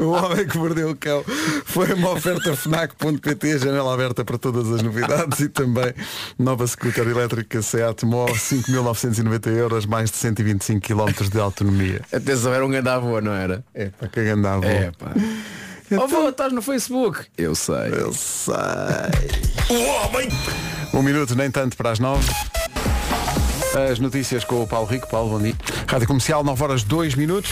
[0.00, 1.24] O Homem que Mordeu o Cão
[1.64, 5.92] foi uma oferta FNAC.pt, janela aberta para todas as novidades e também
[6.38, 12.00] nova scooter elétrica Seat Mó, 5.990 euros, mais de 125 km de autonomia.
[12.12, 13.64] Atenção, era um grande avô, não era?
[13.74, 14.66] É para quem andava.
[14.66, 15.12] É, pá.
[15.90, 17.26] Oh, avô, estás no Facebook?
[17.36, 17.92] Eu sei.
[17.92, 18.54] Eu sei.
[20.92, 22.26] Um minuto, nem tanto para as nove.
[23.74, 25.08] As notícias com o Paulo Rico.
[25.08, 25.54] Paulo, bom dia.
[25.88, 27.50] Rádio Comercial, 9 horas 2 minutos.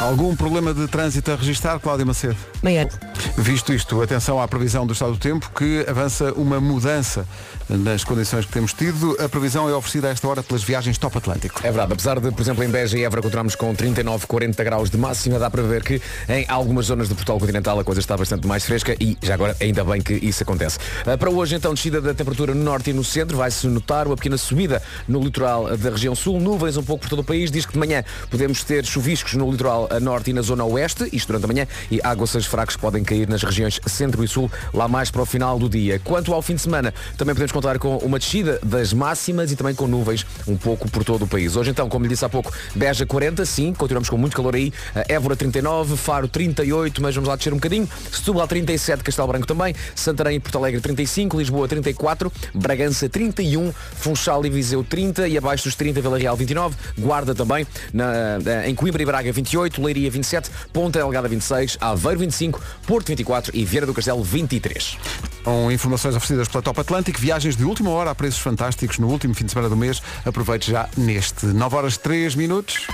[0.00, 2.36] Algum problema de trânsito a registrar, Cláudia Macedo?
[2.62, 2.88] Meia.
[3.36, 7.26] Visto isto, atenção à previsão do estado do tempo, que avança uma mudança
[7.68, 9.16] nas condições que temos tido.
[9.20, 11.60] A previsão é oferecida a esta hora pelas viagens Top Atlântico.
[11.60, 14.90] É verdade, apesar de, por exemplo, em Beja e Évora continuamos com 39, 40 graus
[14.90, 18.16] de máxima, dá para ver que em algumas zonas do Portugal continental a coisa está
[18.16, 20.78] bastante mais fresca e já agora ainda bem que isso acontece.
[21.06, 24.16] Ah, Para hoje então descida da temperatura no norte e no centro, vai-se notar uma
[24.16, 27.66] pequena subida no litoral da região sul, nuvens um pouco por todo o país, diz
[27.66, 31.28] que de manhã podemos ter chuviscos no litoral a norte e na zona oeste, isto
[31.28, 35.10] durante a manhã, e águas fracos podem cair nas regiões centro e sul lá mais
[35.10, 36.00] para o final do dia.
[36.04, 39.74] Quanto ao fim de semana, também podemos contar com uma descida das máximas e também
[39.74, 41.56] com nuvens um pouco por todo o país.
[41.56, 44.72] Hoje então, como lhe disse há pouco, Beja 40, sim, continuamos com muito calor aí,
[44.94, 49.46] Ah, Évora 39, Faro 38, mas vamos lá descer um bocadinho, Setúbal 37, Castelo Branco
[49.46, 55.36] também, Santarém e Porto Alegre 35, Lisboa 34, Bragança 31, Funchal e Viseu 30 e
[55.36, 60.10] abaixo dos 30 Vila Real 29, Guarda também, na- em Coimbra e Braga 28, Leiria
[60.10, 64.96] 27, Ponta Delgada 26, Aveiro 25, Porto 24 e Vieira do Castelo 23.
[65.44, 69.34] Com informações oferecidas pela Top Atlântico, viagens de última hora a preços fantásticos no último
[69.34, 70.02] fim de semana do mês.
[70.24, 71.46] Aproveite já neste.
[71.46, 72.86] 9 horas 3 minutos.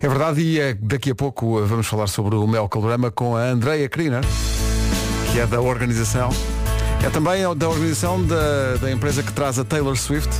[0.00, 3.42] É verdade, e é, daqui a pouco vamos falar sobre o Mel Calorama com a
[3.42, 4.22] Andrea Kriner,
[5.32, 6.30] que é da organização.
[7.04, 10.30] É também da organização da, da empresa que traz a Taylor Swift.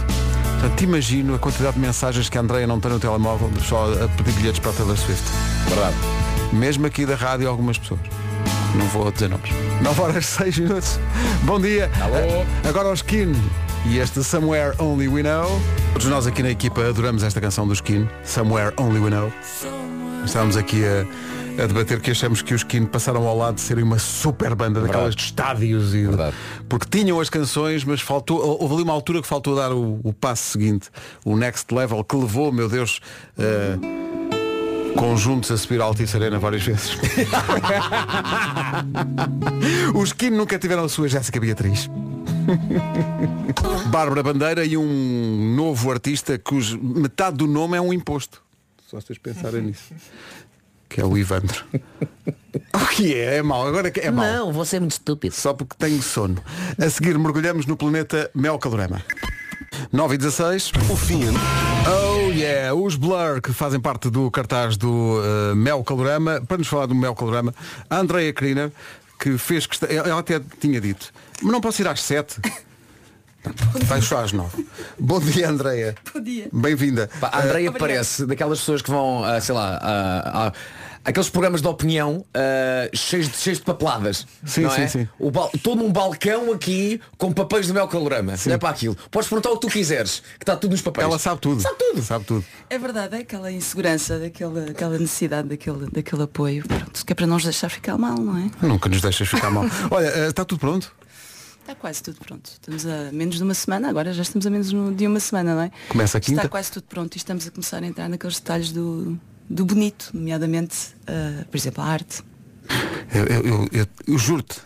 [0.60, 3.90] Portanto, te imagino a quantidade de mensagens que a Andrea não tem no telemóvel, pessoal
[3.92, 5.24] a pedir bilhetes para a Taylor Swift.
[5.68, 5.96] Verdade.
[6.52, 8.00] Mesmo aqui da rádio algumas pessoas.
[8.74, 9.50] Não vou dizer nomes.
[9.82, 11.00] 9 horas 6 minutos.
[11.42, 11.90] Bom dia.
[12.00, 12.44] Alô.
[12.68, 13.32] Agora ao Skin.
[13.86, 15.60] E este Somewhere Only We Know.
[15.94, 18.08] Todos nós aqui na equipa adoramos esta canção do Skin.
[18.22, 19.32] Somewhere Only We Know.
[20.24, 23.82] Estávamos aqui a, a debater que achamos que os Kine passaram ao lado de serem
[23.82, 26.06] uma super banda daquelas de estádios e
[26.68, 30.12] porque tinham as canções, mas faltou, houve ali uma altura que faltou dar o, o
[30.12, 30.90] passo seguinte,
[31.24, 33.00] o next level, que levou, meu Deus,
[33.38, 33.78] eh,
[34.96, 36.96] conjuntos a subir a Altice Arena várias vezes.
[39.94, 41.88] Os Kine nunca tiveram a sua Jéssica Beatriz.
[43.90, 48.42] Bárbara Bandeira e um novo artista cujo metade do nome é um imposto.
[48.86, 49.94] Só vocês pensarem nisso.
[50.88, 51.64] Que é o Ivandro.
[52.74, 53.36] O que é?
[53.36, 53.66] É mau.
[53.66, 54.24] Agora é mau.
[54.24, 55.34] Não, você é muito estúpido.
[55.34, 56.42] Só porque tenho sono.
[56.76, 59.00] A seguir mergulhamos no planeta Mel Calorama.
[59.92, 60.72] 9 e 16.
[60.90, 61.22] O fim.
[61.86, 66.40] Oh yeah, os Blur que fazem parte do cartaz do uh, Mel Calorama.
[66.46, 67.54] Para nos falar do Mel Calorama,
[67.88, 68.70] a Andrea Kriner,
[69.18, 72.40] que fez que ela até tinha dito, mas não posso ir às 7.
[73.86, 74.66] Vai só às 9.
[74.98, 75.94] Bom dia, Andreia.
[76.12, 76.48] Bom dia.
[76.52, 77.08] Bem-vinda.
[77.22, 80.52] A Andreia Uh, parece daquelas pessoas que vão, ah, sei lá, ah, ah,
[81.04, 84.26] aqueles programas de opinião ah, cheios, de, cheios de papeladas.
[84.44, 84.88] Sim, não sim, é?
[84.88, 85.08] sim.
[85.18, 88.34] O bal- Estou num balcão aqui com papéis do meu calorama.
[88.46, 88.96] Não é para aquilo.
[89.10, 91.06] Podes perguntar o que tu quiseres, que está tudo nos papéis.
[91.06, 91.60] Ela sabe tudo.
[91.60, 92.02] Sabe tudo.
[92.02, 92.44] Sabe tudo.
[92.68, 96.64] É verdade, é aquela insegurança, daquela, aquela necessidade daquele, daquele apoio.
[96.66, 98.50] Pronto, que é para não nos deixar ficar mal, não é?
[98.66, 99.64] Nunca nos deixas ficar mal.
[99.90, 100.94] Olha, eh, está tudo pronto?
[101.60, 102.50] Está quase tudo pronto.
[102.50, 105.62] Estamos a menos de uma semana, agora já estamos a menos de uma semana, não
[105.62, 105.70] é?
[105.88, 106.40] Começa a quinta?
[106.40, 109.18] Está quase tudo pronto e estamos a começar a entrar naqueles detalhes do,
[109.50, 112.22] do bonito, nomeadamente, ah, por exemplo, a arte.
[113.12, 114.60] Eu, eu, eu- eu- eu juro-te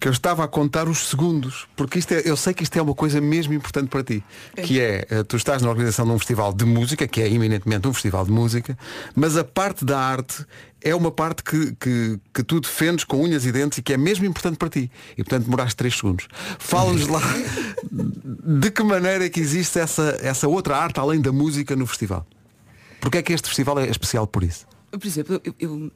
[0.00, 2.80] que eu estava a contar os segundos, porque isto é, eu sei que isto é
[2.82, 4.24] uma coisa mesmo importante para ti,
[4.64, 7.86] que é, eh, tu estás na organização de um festival de música, que é eminentemente
[7.86, 8.76] um festival de música,
[9.14, 10.44] mas a parte da arte
[10.82, 13.98] é uma parte que, que, que tu defendes com unhas e dentes e que é
[13.98, 14.90] mesmo importante para ti.
[15.18, 16.26] E portanto demoraste 3 segundos.
[16.58, 17.20] Fala-nos lá
[17.92, 22.26] de que maneira é que existe essa, essa outra arte além da música no festival.
[23.00, 24.66] Porque é que este festival é especial por isso?
[24.90, 25.92] Por exemplo, eu, eu,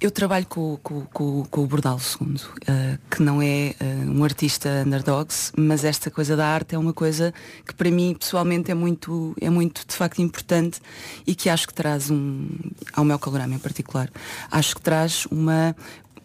[0.00, 4.22] eu trabalho com, com, com, com o Bordal II, eh, que não é eh, um
[4.22, 7.32] artista underdogs, mas esta coisa da arte é uma coisa
[7.66, 10.80] que para mim pessoalmente é muito, é muito de facto importante
[11.26, 12.48] e que acho que traz um,
[12.92, 14.10] ao meu calorama em particular,
[14.50, 15.74] acho que traz uma,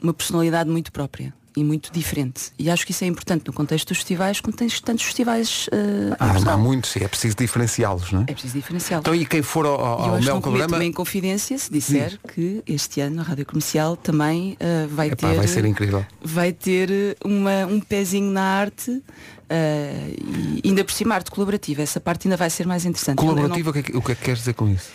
[0.02, 2.52] uma personalidade muito própria e muito diferente.
[2.58, 6.16] E acho que isso é importante no contexto dos festivais, quando tens tantos festivais em
[6.20, 8.24] Ah, há muitos, é preciso diferenciá-los, não é?
[8.28, 9.04] É preciso diferenciá-los.
[9.04, 10.90] Então e quem for ao, ao, eu ao acho que Mel não cometo Calorama também
[10.90, 15.36] em confidência se disser que este ano a Rádio Comercial também ah, vai Epá, ter
[15.36, 16.06] vai ser incrível.
[16.24, 19.02] vai ter eh, uma, um pezinho na arte
[19.50, 19.54] ah,
[20.64, 21.82] e ainda por cima arte colaborativa.
[21.82, 23.18] Essa parte ainda vai ser mais interessante.
[23.18, 24.90] Não- Colaborativa, o que, é o que é que queres dizer com isso?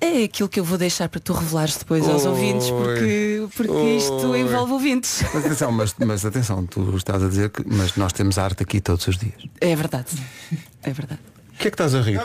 [0.00, 2.28] É aquilo que eu vou deixar para tu revelares depois aos Oi.
[2.30, 5.22] ouvintes, porque, porque isto envolve ouvintes.
[5.34, 8.80] Mas atenção, mas, mas atenção, tu estás a dizer que mas nós temos arte aqui
[8.80, 9.34] todos os dias.
[9.60, 10.06] É verdade.
[10.84, 11.20] É verdade.
[11.54, 12.20] O que é que estás a rir?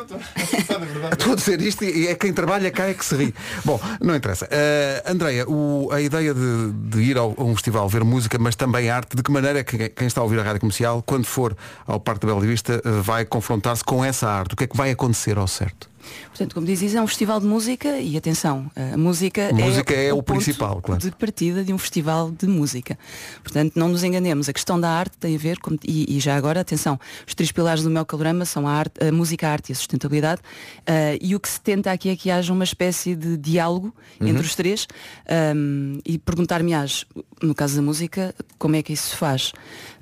[1.12, 3.33] Estou a dizer isto e é quem trabalha cá é que se ri.
[3.65, 4.45] Bom, não interessa.
[4.45, 8.55] Uh, Andreia, o- a ideia de, de ir ao, a um festival ver música, mas
[8.55, 11.25] também arte, de que maneira é que quem está a ouvir a rádio comercial, quando
[11.25, 11.57] for
[11.88, 14.53] ao Parque da Bela Vista, uh, vai confrontar-se com essa arte?
[14.53, 15.89] O que é que vai acontecer ao certo?
[16.30, 20.18] Portanto, como dizes, é um festival de música e atenção, a música, Música é o
[20.24, 21.02] ponto principal, claro.
[21.02, 22.98] de partida de um festival de música.
[23.44, 26.36] Portanto, não nos enganemos, a questão da arte tem a ver com, e, e já
[26.36, 29.70] agora, atenção, os três pilares do meu calorama são a, arte, a música, a arte
[29.70, 30.42] e a sustentabilidade.
[30.86, 34.28] ah, e o que se tenta aqui é que haja uma espécie de diálogo Uhum.
[34.28, 34.88] entre os três
[35.28, 37.06] ahm, e perguntar-me-ás,
[37.42, 39.52] no caso da música, como é que isso se faz?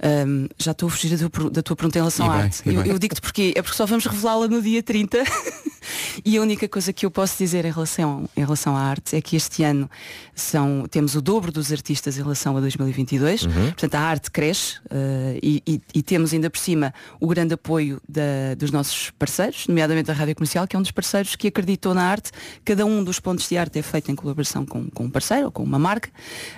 [0.02, 2.42] Ahm, já estou a fugir da tua, da tua pergunta em relação E à bem,
[2.44, 2.62] arte.
[2.66, 5.24] Eu, eu digo-te porque é porque só vamos revelá-la no dia 30
[6.26, 9.22] e a única coisa que eu posso dizer em relação, em relação à arte é
[9.22, 9.90] que este ano
[10.36, 13.52] são, temos o dobro dos artistas em relação a 2022 Uhum.
[13.72, 18.02] portanto a arte cresce eh, e, e- e temos ainda por cima o grande apoio
[18.08, 21.94] da- dos nossos parceiros nomeadamente a Rádio Comercial que é um dos parceiros que acreditou
[21.94, 22.32] na arte.
[22.66, 25.52] Cada um dos pontos de arte é feito em colaboração com, com um parceiro ou
[25.52, 26.10] com uma marca.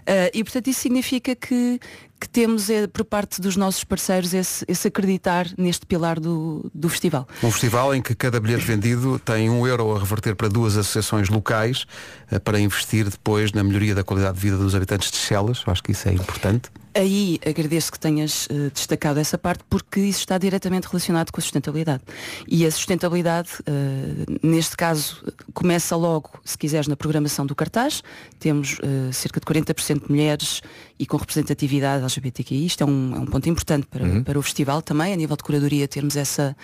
[0.06, 1.80] Eh, e portanto isso significa que
[2.20, 6.88] que temos eh, por parte dos nossos parceiros esse, esse acreditar neste pilar do, do
[6.90, 7.28] festival.
[7.44, 11.30] Um festival em que cada bilhete vendido tem um euro a reverter para duas associações
[11.30, 11.86] locais
[12.32, 15.64] eh, para investir depois na melhoria da qualidade de vida dos habitantes de Chelas.
[15.66, 16.70] Eu acho que isso é importante.
[16.96, 21.42] Aí agradeço que tenhas eh, destacado essa parte porque isso está diretamente relacionado com a
[21.42, 22.04] sustentabilidade.
[22.48, 28.04] E a sustentabilidade, eh, neste caso, começa logo, se quiseres, na programação do cartaz.
[28.40, 30.62] Temos eh, cerca de 40% de mulheres
[31.00, 32.66] e com representatividade LGBTQI.
[32.68, 34.24] Isto é um, é um ponto importante para, Uhum.
[34.24, 36.56] para o festival também, a nível de curadoria, termos essa,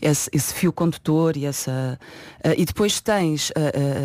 [0.00, 1.98] esse, esse fio condutor e essa.
[2.56, 3.50] e depois tens,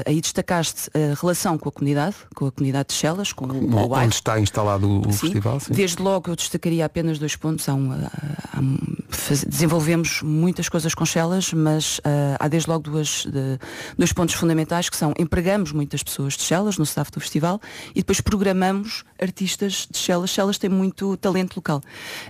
[0.06, 3.92] aí destacaste a relação com a comunidade, com a comunidade de Chelas, com, o- o.
[3.94, 5.59] Onde está instalado o, o Sim, festival?
[5.70, 7.68] Desde logo eu destacaria apenas dois pontos.
[7.68, 8.12] Há um, há-
[8.54, 8.78] há um-
[9.10, 13.60] faz- desenvolvemos muitas coisas com Chelas, mas ah, há desde logo duas, de-
[13.98, 17.60] dois pontos fundamentais que são empregamos muitas pessoas de Chelas no staff do festival
[17.92, 20.30] e depois programamos artistas de Chelas.
[20.30, 21.82] Chelas tem muito talento local.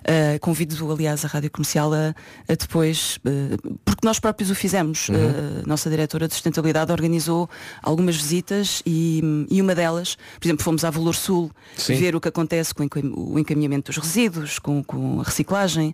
[0.05, 2.15] Ah, convido, aliás, a Rádio Comercial a,
[2.47, 5.07] a depois, ah, porque nós próprios o fizemos.
[5.09, 7.49] Ah, a nossa diretora de sustentabilidade organizou
[7.83, 11.95] algumas visitas e, e uma delas, por exemplo, fomos à Valor Sul Sim.
[11.95, 12.83] ver o que acontece com
[13.19, 15.93] o encam- o encaminhamento dos resíduos, com, com a reciclagem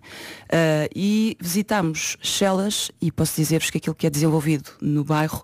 [0.50, 5.42] ah, e visitámos Chelas e posso dizer-vos que aquilo que é desenvolvido no bairro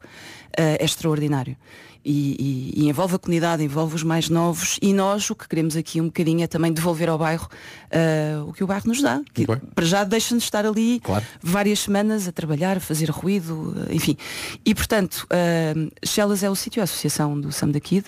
[0.57, 1.57] ah, é extraordinário.
[2.05, 5.77] E, e- e envolve a comunidade, envolve os mais novos e nós o que queremos
[5.77, 7.49] aqui um bocadinho é também devolver ao bairro
[7.93, 9.21] ah, o que o bairro nos dá.
[9.33, 11.25] Que, para já deixa-nos estar ali Claro.
[11.41, 14.17] várias semanas a trabalhar, a fazer ruído, enfim.
[14.65, 18.05] E portanto, uh, Chelas é o sítio, a associação do Sam da Kid.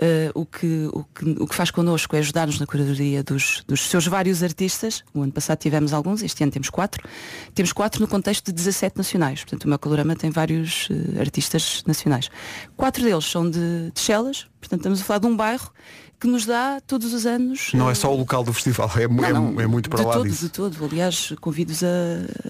[0.00, 3.82] Uh, o, que, o, que, o que faz connosco é ajudar-nos na curadoria dos, dos
[3.82, 5.04] seus vários artistas.
[5.12, 7.06] O ano passado tivemos alguns, este ano temos quatro.
[7.54, 9.40] Temos quatro no contexto de 17 nacionais.
[9.44, 12.30] Portanto, o meu calorama tem vários uh, artistas nacionais.
[12.78, 15.70] Quatro deles são de, de Chelas, portanto estamos a falar de um bairro
[16.18, 17.70] que nos dá todos os anos.
[17.74, 19.90] Não é uh, só o local do festival, é, é não, mu- não, é muito
[19.90, 20.44] para de lá todo, disso.
[20.44, 21.86] De todo, aliás, convido-os a,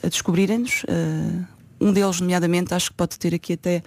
[0.04, 0.84] a descobrirem-nos.
[0.84, 1.44] Uh,
[1.80, 3.82] um deles, nomeadamente, acho que pode ter aqui até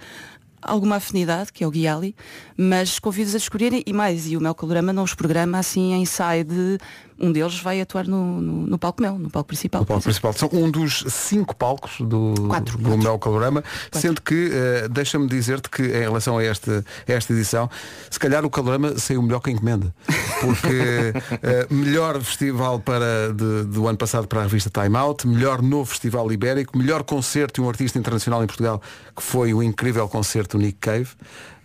[0.64, 2.14] alguma afinidade, que é o Guiali,
[2.56, 6.04] mas convido-os a descobrirem e mais, e o Mel Calorama não os programa assim em
[6.04, 6.78] side,
[7.18, 9.82] um deles vai atuar no, no, no palco Mel, no palco principal.
[9.82, 14.50] O palco principal são um dos cinco palcos do, Quatro, do Mel Calorama, sendo que,
[14.52, 17.70] eh, deixa-me dizer-te que em relação a esta, a esta edição,
[18.10, 19.94] se calhar o Calorama saiu melhor que a encomenda.
[20.40, 25.62] Porque eh, melhor festival para, de- do ano passado para a revista Time Out, melhor
[25.62, 28.82] novo festival ibérico, melhor concerto de um artista internacional em Portugal,
[29.14, 31.08] que foi o incrível concerto Nick Cave.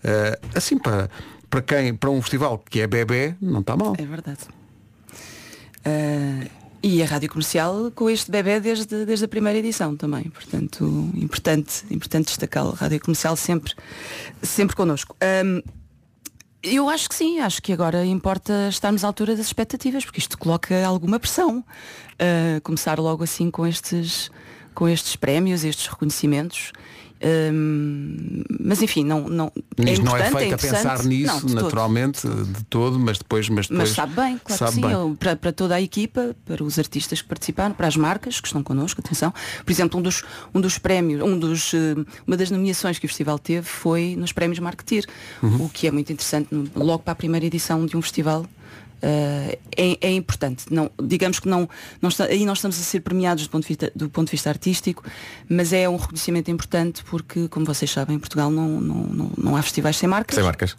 [0.03, 1.09] Eh, assim, para,
[1.49, 3.95] para quem, para um festival que é bebê, não está mal.
[3.97, 4.39] É verdade.
[5.85, 6.47] Ah,
[6.81, 10.23] e a Rádio Comercial com este bebê desde, desde a primeira edição também.
[10.29, 12.71] Portanto, importante, importante destacá-lo.
[12.71, 13.73] A Rádio Comercial sempre,
[14.41, 15.15] sempre connosco.
[15.19, 15.61] Ahm,
[16.63, 20.37] eu acho que sim, acho que agora importa estarmos à altura das expectativas, porque isto
[20.37, 21.63] coloca alguma pressão.
[22.17, 24.31] Ah, começar logo assim com estes,
[24.73, 26.71] com estes prémios, estes reconhecimentos.
[27.21, 30.75] Ahm, mas enfim, não, não, é não é importante, feito a interessante.
[30.83, 31.63] pensar nisso, Não, de todo.
[31.63, 34.81] naturalmente, de todo, mas depois, mas depois Mas sabe bem, claro sabe que sim.
[34.81, 34.91] bem.
[34.91, 38.47] Eu- para, para toda a equipa, para os artistas que participaram, para as marcas que
[38.47, 39.33] estão connosco, atenção.
[39.65, 43.09] Por exemplo, um dos, um dos prémios, um dos, eh, uma das nomeações que o
[43.09, 45.05] festival teve foi nos prémios Marketeer,
[45.43, 45.65] Uhum.
[45.65, 48.45] o que é muito interessante, logo para a primeira edição de um festival.
[49.01, 50.65] Eh, é, é importante.
[50.71, 51.69] Não, digamos que não,
[52.01, 54.31] não está- aí nós estamos a ser premiados do ponto, de vista, do ponto de
[54.31, 55.03] vista artístico,
[55.47, 59.55] mas é um reconhecimento importante porque, como vocês sabem, em Portugal não, não, não, não
[59.55, 60.35] há festivais sem marcas.
[60.35, 60.75] Sem marcas.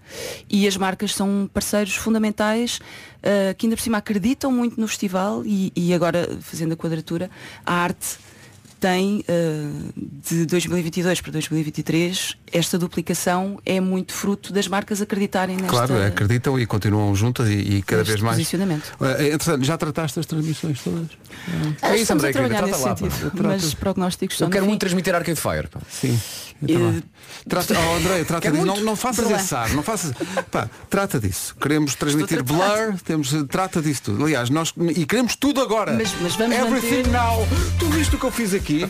[0.48, 2.78] E as marcas são parceiros fundamentais
[3.18, 7.30] uh, que ainda por cima acreditam muito no festival e, e agora, fazendo a quadratura,
[7.64, 8.18] a arte
[8.80, 9.92] tem uh,
[10.28, 16.58] de 2022 para 2023 esta duplicação é muito fruto das marcas acreditarem nesta Claro, acreditam
[16.58, 18.36] e continuam juntas e, e cada vez mais.
[18.38, 18.92] posicionamento.
[19.00, 21.06] Eh, entretanto, já trataste as transmissões todas?
[21.82, 23.48] Ah, É isso, estamos André, a trabalhar querida, nesse trata lá, sentido, pá.
[23.48, 25.68] mas prognósticos Eu estão quero muito transmitir Arcade Fire.
[25.68, 25.80] pá.
[25.88, 26.18] Sim.
[27.48, 28.66] Trata, oh, André, trata disso.
[28.66, 30.12] Não, não faças esse ar, não faças.
[30.50, 31.54] Pá, trata disso.
[31.60, 34.24] Queremos transmitir blur, temos, trata disso tudo.
[34.24, 35.92] Aliás, nós e queremos tudo agora.
[35.94, 37.46] Mas- mas vamos Everything manter- now.
[38.00, 38.88] Tu viste o que eu fiz aqui?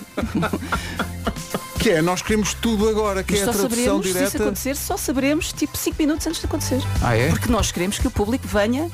[1.80, 4.42] que é, nós queremos tudo agora, que Mas é a tradução saberemos, se isso direta.
[4.44, 6.80] acontecer, só saberemos tipo 5 minutos antes de acontecer.
[7.02, 7.28] Ah, é?
[7.28, 8.88] Porque nós queremos que o público venha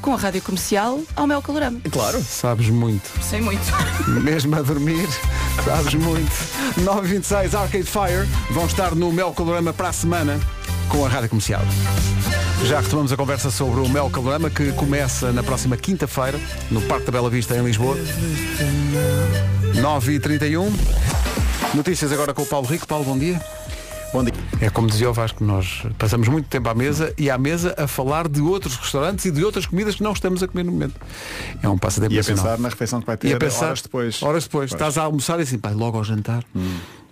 [0.00, 1.80] com a rádio comercial ao Mel Calorama.
[1.92, 2.20] Claro.
[2.24, 3.08] Sabes muito.
[3.22, 3.62] Sei muito.
[4.20, 5.08] Mesmo a dormir,
[5.64, 6.32] sabes muito.
[6.78, 10.40] 926 Arcade Fire vão estar no Mel Calorama para a semana
[10.92, 11.62] com a Rádio Comercial.
[12.66, 16.38] Já retomamos a conversa sobre o Mel Calorama que começa na próxima quinta-feira
[16.70, 17.96] no Parque da Bela Vista em Lisboa.
[19.74, 20.70] 9h31.
[21.74, 22.86] Notícias agora com o Paulo Rico.
[22.86, 23.40] Paulo, bom dia.
[24.12, 24.34] Bom dia.
[24.60, 27.86] É como dizia o Vasco, nós passamos muito tempo à mesa e à mesa a
[27.86, 31.00] falar de outros restaurantes e de outras comidas que não estamos a comer no momento.
[31.62, 33.80] É um passatempo E a pensar na refeição que vai ter E a pensar, horas
[33.80, 34.22] depois.
[34.22, 34.70] Horas depois.
[34.70, 34.78] Pois.
[34.78, 36.44] Estás a almoçar e assim, pai, logo ao jantar.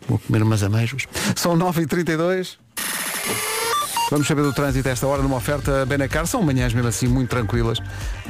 [0.07, 1.07] Vou comer umas amêijoas.
[1.35, 2.59] São 9h32.
[4.11, 6.27] Vamos saber do trânsito a esta hora numa oferta Benacar.
[6.27, 7.79] São manhãs mesmo assim muito tranquilas.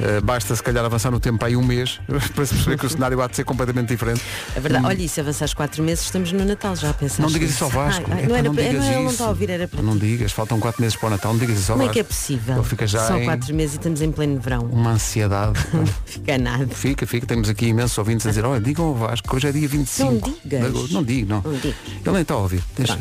[0.01, 1.99] Uh, basta se calhar avançar no tempo aí um mês
[2.35, 4.21] para se perceber que o cenário há de ser completamente diferente.
[4.55, 4.85] É verdade.
[4.85, 7.21] Olha, e se avançares quatro meses, estamos no Natal já a pensar.
[7.21, 8.05] Não digas isso ao Vasco.
[8.09, 9.11] Ai, ai, Epá, não era não digas não, não isso.
[9.11, 11.57] está a ouvir, era para Não digas, faltam quatro meses para o Natal, não digas
[11.59, 11.93] isso ao Como é Vasco.
[11.93, 12.55] que é possível?
[12.55, 14.61] Ele fica já Só em quatro meses e estamos em pleno verão.
[14.63, 15.59] uma ansiedade.
[16.05, 16.67] Fica nada.
[16.67, 17.25] Fica, fica.
[17.25, 20.11] Temos aqui imensos ouvintes a dizer, olha, digam ao Vasco que hoje é dia 25.
[20.11, 20.39] Não digas.
[20.43, 21.41] de agosto." Não digo, não.
[21.41, 21.75] Não digo.
[21.87, 22.63] Ele nem está a ouvir.
[22.75, 22.95] Deixa.
[22.95, 22.99] Uh,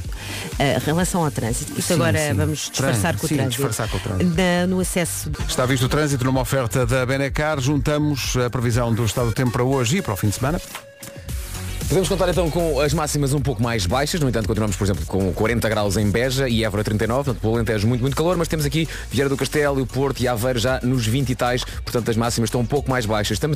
[0.85, 2.35] relação ao trânsito, isto Sim, agora sim.
[2.35, 3.57] vamos disfarçar com o Sim, trânsito.
[3.57, 4.31] disfarçar com o trânsito.
[4.37, 7.61] Na- no acesso Está visto o trânsito numa oferta da Benecar.
[7.61, 10.61] Juntamos a previsão do estado do tempo para hoje e para o fim de semana.
[11.91, 15.05] Podemos contar então com as máximas um pouco mais baixas, no entanto continuamos, por exemplo,
[15.07, 18.47] com 40 graus em Beja e Évora 39, portanto pelo Alentejo muito, muito calor, mas
[18.47, 22.17] temos aqui Vieira do Castelo Porto e Aveiro já nos 20 e tais, portanto as
[22.17, 23.41] máximas estão um pouco mais baixas.
[23.41, 23.51] Tam-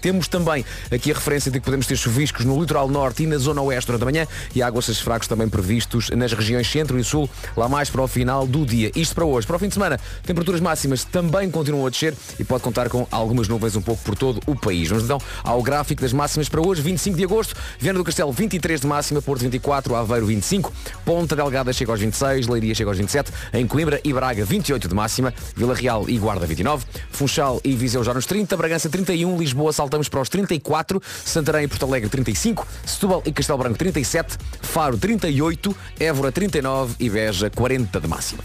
[0.00, 3.38] temos também aqui a referência de que podemos ter chuviscos no litoral norte e na
[3.38, 7.28] zona oeste durante a manhã e águas fracos também previstos nas regiões centro e sul,
[7.56, 8.92] lá mais para o final do dia.
[8.94, 9.48] Isto para hoje.
[9.48, 13.04] Para o fim de semana, temperaturas máximas também continuam a descer e pode contar com
[13.10, 14.88] algumas nuvens um pouco por todo o país.
[14.88, 18.82] Vamos então ao gráfico das máximas para hoje, 25 de agosto, Viana do Castelo 23
[18.82, 20.70] de máxima, Porto 24, Aveiro 25,
[21.02, 24.94] Ponta Delgada chega aos 26, Leiria chega aos 27, em Coimbra e Braga 28 de
[24.94, 29.72] máxima, Vila Real e Guarda 29, Funchal e Viseu já nos 30, Bragança 31, Lisboa
[29.72, 34.98] saltamos para os 34, Santarém e Porto Alegre 35, Setúbal e Castelo Branco 37, Faro
[34.98, 38.44] 38, Évora 39 e Beja 40 de máxima.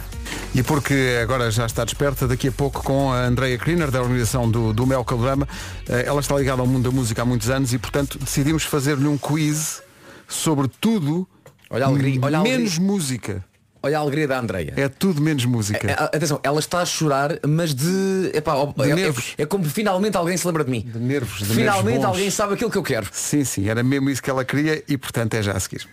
[0.54, 4.50] E porque agora já está desperta, daqui a pouco com a Andrea Kriner, da organização
[4.50, 5.48] do, do Mel Calorama.
[5.90, 9.08] Eh, Ela está ligada ao mundo da música há muitos anos e, portanto, decidimos fazer-lhe
[9.08, 9.82] um quiz
[10.28, 11.28] sobre tudo,
[11.70, 13.44] Olha alegria, olha menos música.
[13.84, 14.74] Olha a alegria da Andreia.
[14.78, 15.88] É tudo menos música.
[15.88, 18.32] É, Atenção, ela está a chorar, mas de.
[18.34, 18.54] Epá,
[18.84, 19.36] De é, nervos.
[19.38, 20.82] é- é como finalmente alguém se lembra de mim.
[20.82, 23.08] De nervos, de finalmente nervos alguém sabe aquilo que eu quero.
[23.12, 25.88] Sim, sim, era mesmo isso que ela queria e, portanto, é já a seguir.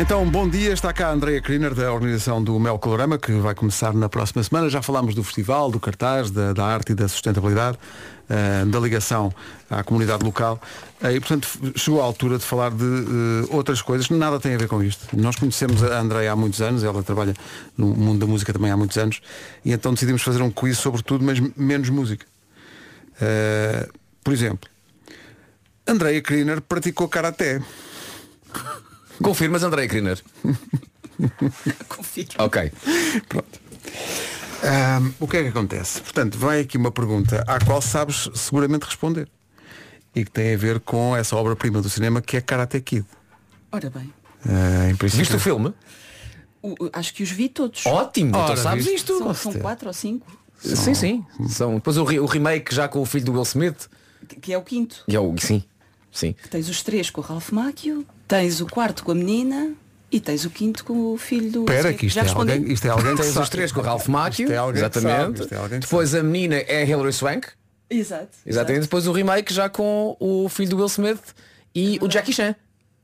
[0.00, 3.54] Então, bom dia, está cá a Andrea Kriner da organização do Mel Colorama, que vai
[3.54, 4.70] começar na próxima semana.
[4.70, 7.76] Já falámos do festival, do cartaz, da, da arte e da sustentabilidade,
[8.28, 9.34] eh, da ligação
[9.68, 10.60] à comunidade local.
[11.02, 14.58] Eh, e, portanto, chegou a altura de falar de eh, outras coisas nada têm a
[14.58, 15.04] ver com isto.
[15.16, 17.34] Nós conhecemos a Andrea há muitos anos, ela trabalha
[17.76, 19.20] no mundo da música também há muitos anos,
[19.64, 22.24] e então decidimos fazer um quiz sobre tudo, mas menos música.
[24.22, 24.70] Por exemplo,
[25.86, 27.60] Andrea Kriner praticou karaté.
[29.22, 30.20] Confirmas, André Kriner?
[31.88, 32.30] Confirmo.
[32.38, 32.72] Ok.
[33.28, 33.60] Pronto.
[34.62, 36.00] Ahm, o que é que acontece?
[36.00, 39.28] Portanto, vai aqui uma pergunta à qual sabes seguramente responder.
[40.14, 43.06] E que tem a ver com essa obra-prima do cinema que é Karate Kid.
[43.70, 44.12] Ora bem.
[44.46, 45.72] Ah, em princípio- Viste o filme?
[46.62, 47.86] O- acho que os vi todos.
[47.86, 48.96] Ótimo, Ora, então sabes viste?
[48.96, 49.18] isto.
[49.18, 50.26] São, são quatro ou cinco,
[50.60, 51.24] Sim, sim.
[51.48, 53.88] São, depois o, re- o remake já com o filho do Will Smith.
[54.26, 55.04] que, que é o quinto.
[55.06, 55.62] E é o, sim,
[56.10, 56.34] sim.
[56.50, 59.72] Tens os três com o Ralph Macchio, tens o quarto com a menina
[60.12, 61.60] e tens o quinto com o filho do.
[61.60, 63.44] Espera, que isto Já é, alguém, isto é alguém que Tens sabe.
[63.44, 64.52] os três com o Ralph Macchio.
[64.52, 65.42] É alguém que exatamente.
[65.54, 67.48] é depois a menina é a Hilary Swank.
[67.90, 68.28] Exato.
[68.46, 68.82] Exatamente.
[68.82, 71.34] Depois o remake já com o filho do Will Smith
[71.74, 72.54] e o Jackie Chan.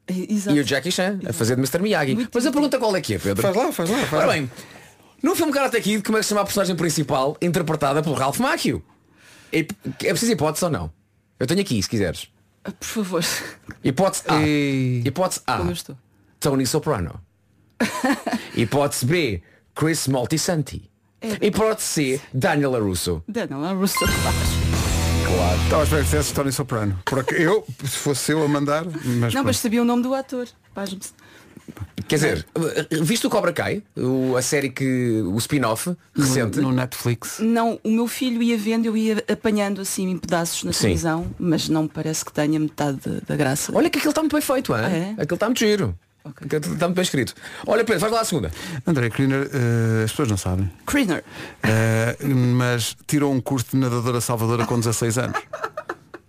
[0.07, 0.57] Exato.
[0.57, 1.81] E o Jackie Chan a fazer de Mr.
[1.81, 2.29] Miyagi.
[2.33, 3.43] Mas a pergunta qual é que é, Pedro?
[3.43, 4.33] Faz lá, faz lá, faz Ora lá.
[4.35, 4.51] bem,
[5.23, 8.39] no filme Karate Kid, como é que se chama a personagem principal interpretada pelo Ralph
[8.39, 8.85] Macchio?
[9.51, 10.93] É, é preciso hipótese ou não?
[11.41, 12.29] Eu tenho aqui, se quiseres.
[12.65, 13.25] Ah, Por favor.
[13.83, 14.41] Hipótese A.
[14.43, 15.59] E- Hipótese A.
[15.59, 15.97] Como eu estou?
[16.41, 17.21] Tony Soprano.
[18.57, 19.43] Hipótese B.
[19.75, 20.91] Chris Moltisanti.
[21.21, 21.47] É.
[21.47, 22.21] Hipótese C.
[22.33, 23.23] Daniel LaRusso.
[23.29, 24.37] Daniel Russo faz.
[25.27, 25.63] Claro.
[25.63, 26.99] Estava a esperar que dissesse Tony Soprano.
[27.05, 29.45] Porque eu, se fosse eu a mandar, mas, Não, pronto.
[29.47, 30.47] mas sabia o nome do ator.
[30.75, 31.01] Pasme-me.
[32.09, 32.47] Quer dizer,
[33.03, 33.83] viste o Cobra Kai?
[33.97, 35.23] O, a série que.
[35.25, 36.61] o spin-off recente?
[36.61, 37.39] no Netflix.
[37.41, 40.81] Não, o meu filho ia vendo, eu ia apanhando assim em pedaços na Sim.
[40.83, 43.73] televisão, mas não me parece que tenha metade da- da graça.
[43.75, 44.85] Olha que aquilo está muito bem feito, hein?
[45.19, 45.23] É?
[45.23, 45.99] Aquilo está muito giro.
[46.25, 47.35] Aquilo Está muito bem escrito.
[47.67, 48.51] Olha Pedro, faz lá a segunda.
[48.87, 50.71] André Kriner, eh, as pessoas não sabem.
[50.87, 51.23] Kriner.
[51.63, 55.39] Eh, mas tirou um curso de nadadora salvadora com 16 anos.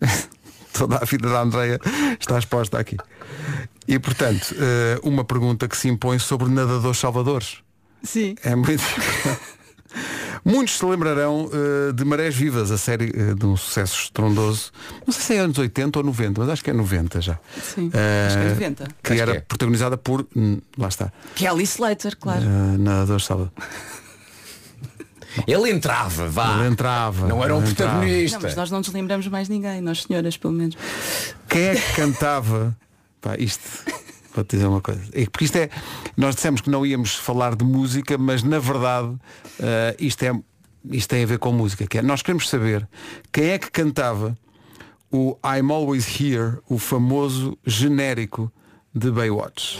[0.73, 1.79] Toda a vida da Andreia
[2.19, 2.97] está exposta aqui.
[3.87, 7.57] E portanto, eh, uma pergunta que se impõe sobre nadadores salvadores.
[8.03, 8.35] Sim.
[8.43, 8.83] É muito.
[10.43, 14.71] Muitos se lembrarão eh, de Marés Vivas, a série eh, de um sucesso estrondoso.
[15.05, 17.39] Não sei se é anos 80 ou 90, mas acho que é 90 já.
[17.61, 17.89] Sim.
[17.93, 18.87] Eh, Acho que é 90.
[19.01, 19.41] Que Acho era que é.
[19.41, 20.27] protagonizada por.
[20.35, 21.11] hum, lá está.
[21.35, 22.43] Kelly Slater, claro.
[22.43, 23.53] eh, nadadores salvadores.
[25.47, 26.59] Ele entrava, vá.
[26.59, 27.27] Ele entrava.
[27.27, 28.37] Não era um protagonista.
[28.37, 30.77] Não, mas nós não nos lembramos mais ninguém, nós senhoras pelo menos.
[31.49, 32.75] Quem é que cantava?
[33.25, 33.67] Pá, isto.
[34.35, 35.01] Vou-te dizer uma coisa.
[35.13, 35.67] É Porque isto é.
[36.15, 39.15] Nós dissemos que não íamos falar de música, mas na verdade
[39.59, 40.31] eh, isto, é,
[40.91, 41.87] isto tem a ver com música.
[41.87, 42.87] Que é, nós queremos saber
[43.31, 44.37] quem é que cantava
[45.11, 48.51] o I'm Always Here, o famoso genérico
[48.93, 49.79] de Baywatch.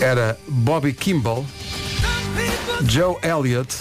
[0.00, 1.44] Era Bobby Kimball,
[2.88, 3.76] Joe Elliott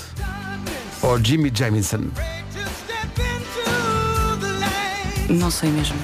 [1.02, 2.12] ou Jimmy Jamison.
[5.30, 5.98] Não sei mesmo.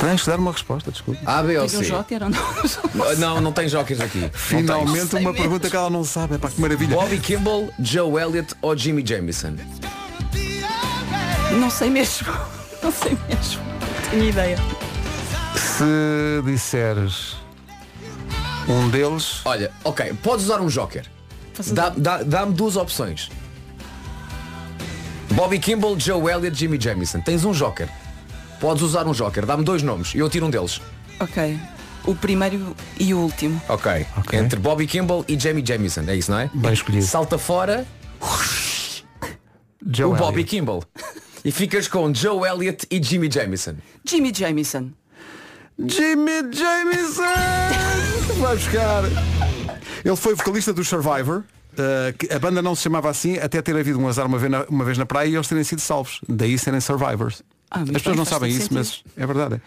[0.00, 1.20] Tens de dar uma resposta, desculpa.
[1.24, 1.88] A, B ou Tem um C?
[1.88, 3.16] joker ou não?
[3.18, 4.30] Não, não tem jokers aqui.
[4.34, 5.34] Finalmente uma mesmo.
[5.34, 6.34] pergunta que ela não sabe.
[6.34, 6.94] É pá, que maravilha.
[6.96, 9.54] Bobby Kimball, Joe Elliott ou Jimmy Jamison?
[11.52, 12.28] Não sei mesmo.
[12.82, 13.62] Não sei mesmo.
[13.62, 14.58] Não tenho ideia.
[15.56, 17.36] Se disseres
[18.68, 19.40] Um deles.
[19.44, 21.04] Olha, ok, podes usar um joker.
[21.72, 23.30] Dá- dá- Dá-me duas opções.
[25.32, 27.20] Bobby Kimball, Joe Elliott, Jimmy Jamison.
[27.20, 27.88] Tens um joker.
[28.62, 29.44] Podes usar um joker.
[29.44, 30.80] Dá-me dois nomes e eu tiro um deles.
[31.18, 31.58] Ok.
[32.06, 33.60] O primeiro e o último.
[33.68, 34.06] Ok.
[34.32, 36.04] Entre Bobby Kimball e Jamie Jamison.
[36.06, 36.48] É isso, não é?
[36.54, 37.04] Bem escolhido.
[37.04, 37.84] Salta fora
[39.84, 40.44] Joe o Bobby Elliott.
[40.50, 40.84] Kimball.
[41.44, 43.74] E ficas com Joe Elliott e Jimmy Jamison.
[44.08, 44.90] Jimmy Jamison.
[45.76, 48.38] Jimmy Jamison!
[48.38, 49.02] Vai buscar.
[50.04, 51.38] Ele foi vocalista do Survivor.
[51.72, 54.52] uh, que a banda não se chamava assim até ter havido um azar uma vez
[54.52, 56.20] na, uma vez na praia e eles terem sido salvos.
[56.28, 57.42] Daí serem Survivors.
[57.74, 59.10] Ah, As pessoas não sabem isso, mas sentido.
[59.16, 59.62] é verdade.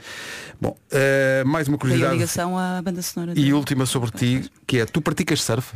[0.62, 2.14] Bom, uh, mais uma curiosidade.
[2.14, 3.34] ligação à banda sonora.
[3.36, 5.74] E última sobre ti, que é tu praticas surf?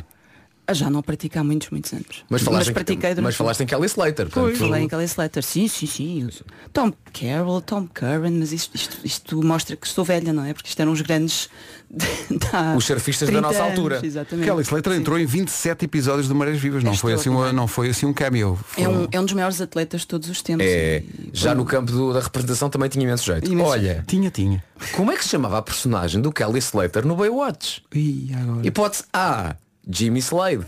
[0.68, 2.24] Ah, já não pratico há muitos, muitos anos.
[2.30, 4.30] Mas falaste, pratiquei em, durante mas falaste em Kelly Slater.
[4.30, 6.30] Foi, portanto, falei em Kelly Slater, sim, sim, sim.
[6.72, 10.54] Tom Carroll, Tom Curran, mas isto, isto, isto mostra que estou velha, não é?
[10.54, 11.50] Porque isto eram os grandes
[12.78, 14.00] Os surfistas da 30 nossa anos, altura.
[14.04, 14.46] Exatamente.
[14.46, 17.90] Kelly Slater entrou em 27 episódios do Marés Vivas, não foi, assim uma, não foi
[17.90, 18.58] assim um cameo.
[18.64, 20.66] Foi É um, é um dos maiores atletas de todos os tempos.
[20.66, 23.52] É, já no campo do- da representação também tinha imenso jeito.
[23.52, 23.70] Imenso.
[23.70, 24.64] Olha, Tinha, tinha.
[24.94, 27.82] como é que se chamava a personagem do Kelly Slater no Baywatch?
[27.94, 28.68] Ih, agora.
[28.68, 29.56] Hipótese A,
[29.90, 30.66] Jimmy Slade.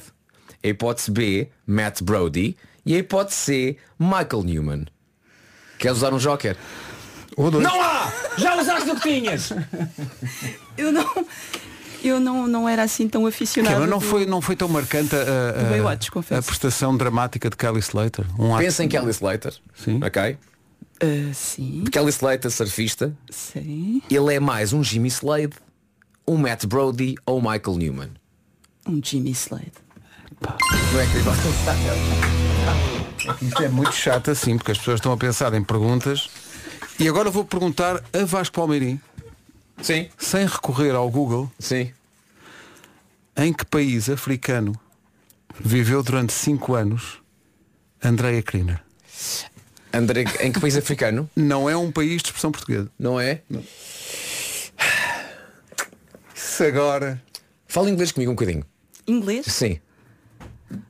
[0.63, 2.55] A hipótese B, Matt Brody.
[2.86, 4.86] E a hipótese C, Michael Newman.
[5.78, 6.55] Queres usar um joker?
[7.38, 7.63] Ou dois.
[7.63, 8.11] Não há!
[8.38, 9.51] Já usaste o que tinhas!
[10.77, 11.25] Eu não,
[12.03, 13.79] eu não, não era assim tão Que, aficionada.
[13.79, 17.55] mas não do- foi, não foi tão marcante a, a, Baywatch, a, prestação dramática de
[17.55, 18.25] Kelly Slater.
[18.39, 19.53] Um ato- Pensa em Kelly Slater.
[19.75, 19.99] Sim.
[20.03, 20.38] Ok?
[21.03, 23.13] Ah, sim, Kelly Slater, surfista.
[23.29, 24.01] sim.
[24.09, 25.53] Ele é mais um Jimmy Slade,
[26.27, 28.09] um Matt Brody ou um Michael Newman.
[28.88, 29.71] Um Jimmy Slade.
[30.41, 31.32] Não é incrível?
[33.41, 36.27] Isto é muito chato assim, porque as pessoas estão a pensar em perguntas.
[37.02, 39.02] E agora vou perguntar a Vasco Palmeirim,
[39.82, 40.08] Sim.
[40.20, 41.91] sem recorrer ao Google, Sim.
[43.36, 44.80] em que país africano
[45.60, 47.20] viveu durante 5 anos
[48.04, 48.84] Andrea Kriner?
[49.91, 51.28] André, em que país africano?
[51.36, 52.91] Não é um país de expressão portuguesa.
[52.99, 53.41] Não é?
[56.36, 57.20] Isso agora.
[57.68, 58.64] Fala inglês comigo um bocadinho.
[59.08, 59.47] Inglês?
[59.47, 59.80] Sim.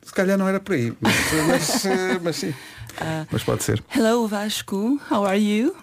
[0.03, 0.93] Se calhar não era por aí.
[0.99, 1.15] Mas,
[1.47, 2.53] mas, mas sim.
[3.31, 3.81] Mas pode ser.
[3.95, 5.73] Hello Vasco, how are you?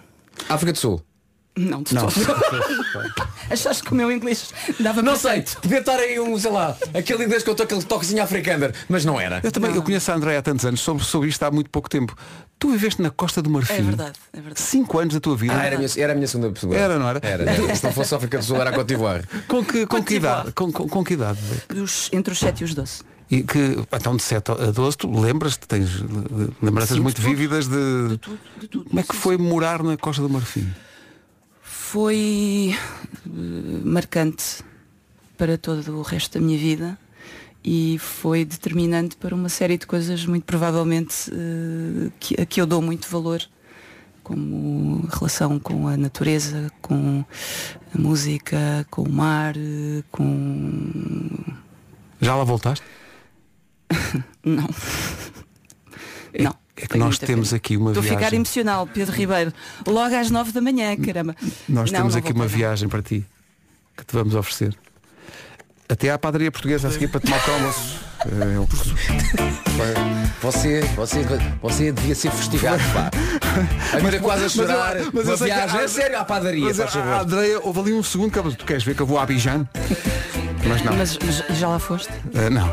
[0.47, 1.03] África do Sul.
[1.57, 2.07] Não, de Não.
[3.49, 7.25] Achaste que o meu inglês dava Não sei, podia estar aí um, sei lá, aquele
[7.25, 9.41] inglês que eu estou aquele toquezinho africano, mas não era.
[9.43, 11.89] Eu também eu conheço a Andrea há tantos anos, soube, soube isto há muito pouco
[11.89, 12.15] tempo.
[12.57, 13.73] Tu viveste na Costa do Marfim.
[13.73, 14.61] É verdade, é verdade.
[14.61, 15.53] 5 anos da tua vida.
[15.57, 16.75] Ah, era a minha, era a minha segunda pessoa.
[16.75, 17.19] Era, não era?
[17.23, 17.43] Era.
[17.49, 17.75] era.
[17.75, 19.23] Se não fosse África do Sul, era a Cote d'Ivoire.
[19.47, 20.51] Com que, com que idade?
[20.51, 21.39] Com, com, com que idade?
[21.67, 23.01] Dos, entre os 7 e os 12.
[23.31, 26.01] E que, então de 7 a 12, tu lembras-te, tens
[26.61, 27.27] lembranças Sim, de muito tudo.
[27.29, 28.17] vívidas de.
[28.17, 28.85] tudo, de tudo.
[28.85, 30.67] Como é que foi morar na Costa do Marfim?
[31.61, 34.63] Foi eh, marcante
[35.37, 36.97] para todo o resto da minha vida
[37.63, 42.65] e foi determinante para uma série de coisas muito provavelmente eh, que, a que eu
[42.65, 43.41] dou muito valor
[44.23, 47.25] como relação com a natureza, com
[47.93, 51.43] a música, com o mar, eh, com
[52.21, 52.85] Já lá voltaste?
[54.43, 54.69] Não.
[56.39, 56.55] Não.
[56.81, 57.57] É que nós temos pena.
[57.57, 58.37] aqui uma Estou a ficar viagem.
[58.37, 59.53] emocional, Pedro Ribeiro.
[59.85, 61.35] Logo às nove da manhã, caramba.
[61.67, 63.25] Nós Não, temos não aqui uma viagem para ti
[63.97, 64.73] que te vamos oferecer.
[65.89, 68.09] Até à padaria portuguesa a seguir para tomar o almoço.
[68.19, 68.67] Eh, eu-
[70.41, 71.25] Você, você,
[71.61, 73.09] você devia ser fustigado, pá.
[73.97, 74.95] A mas, quase a chorar.
[75.13, 75.79] mas eu uma sei que viagem.
[75.79, 77.21] há- É sério, à padaria, Mas faz a, a.
[77.21, 79.65] Andrea, houve ali um segundo que tu queres ver que eu vou a Abidjan?
[80.67, 80.97] Mas não.
[80.97, 82.11] Mas, mas já lá foste?
[82.33, 82.69] Eh, não.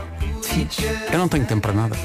[1.12, 1.97] Eu não tenho tempo para nada.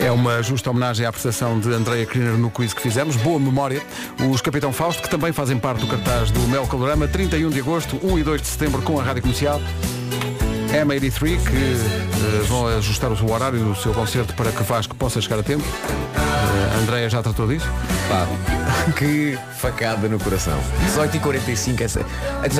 [0.00, 3.16] É uma justa homenagem à prestação de Andrea Kriner no quiz que fizemos.
[3.16, 3.82] Boa memória.
[4.30, 7.98] Os Capitão Fausto, que também fazem parte do cartaz do Mel Calorama, 31 de agosto,
[8.02, 9.60] 1 e 2 de setembro com a Rádio Comercial.
[10.70, 15.40] M83, que eh, vão ajustar o horário do seu concerto para que Vasco possa chegar
[15.40, 15.64] a tempo.
[16.76, 17.66] Andrea já tratou disso.
[18.08, 18.26] Pá,
[18.92, 20.58] que facada no coração.
[20.94, 22.00] 18h45, essa...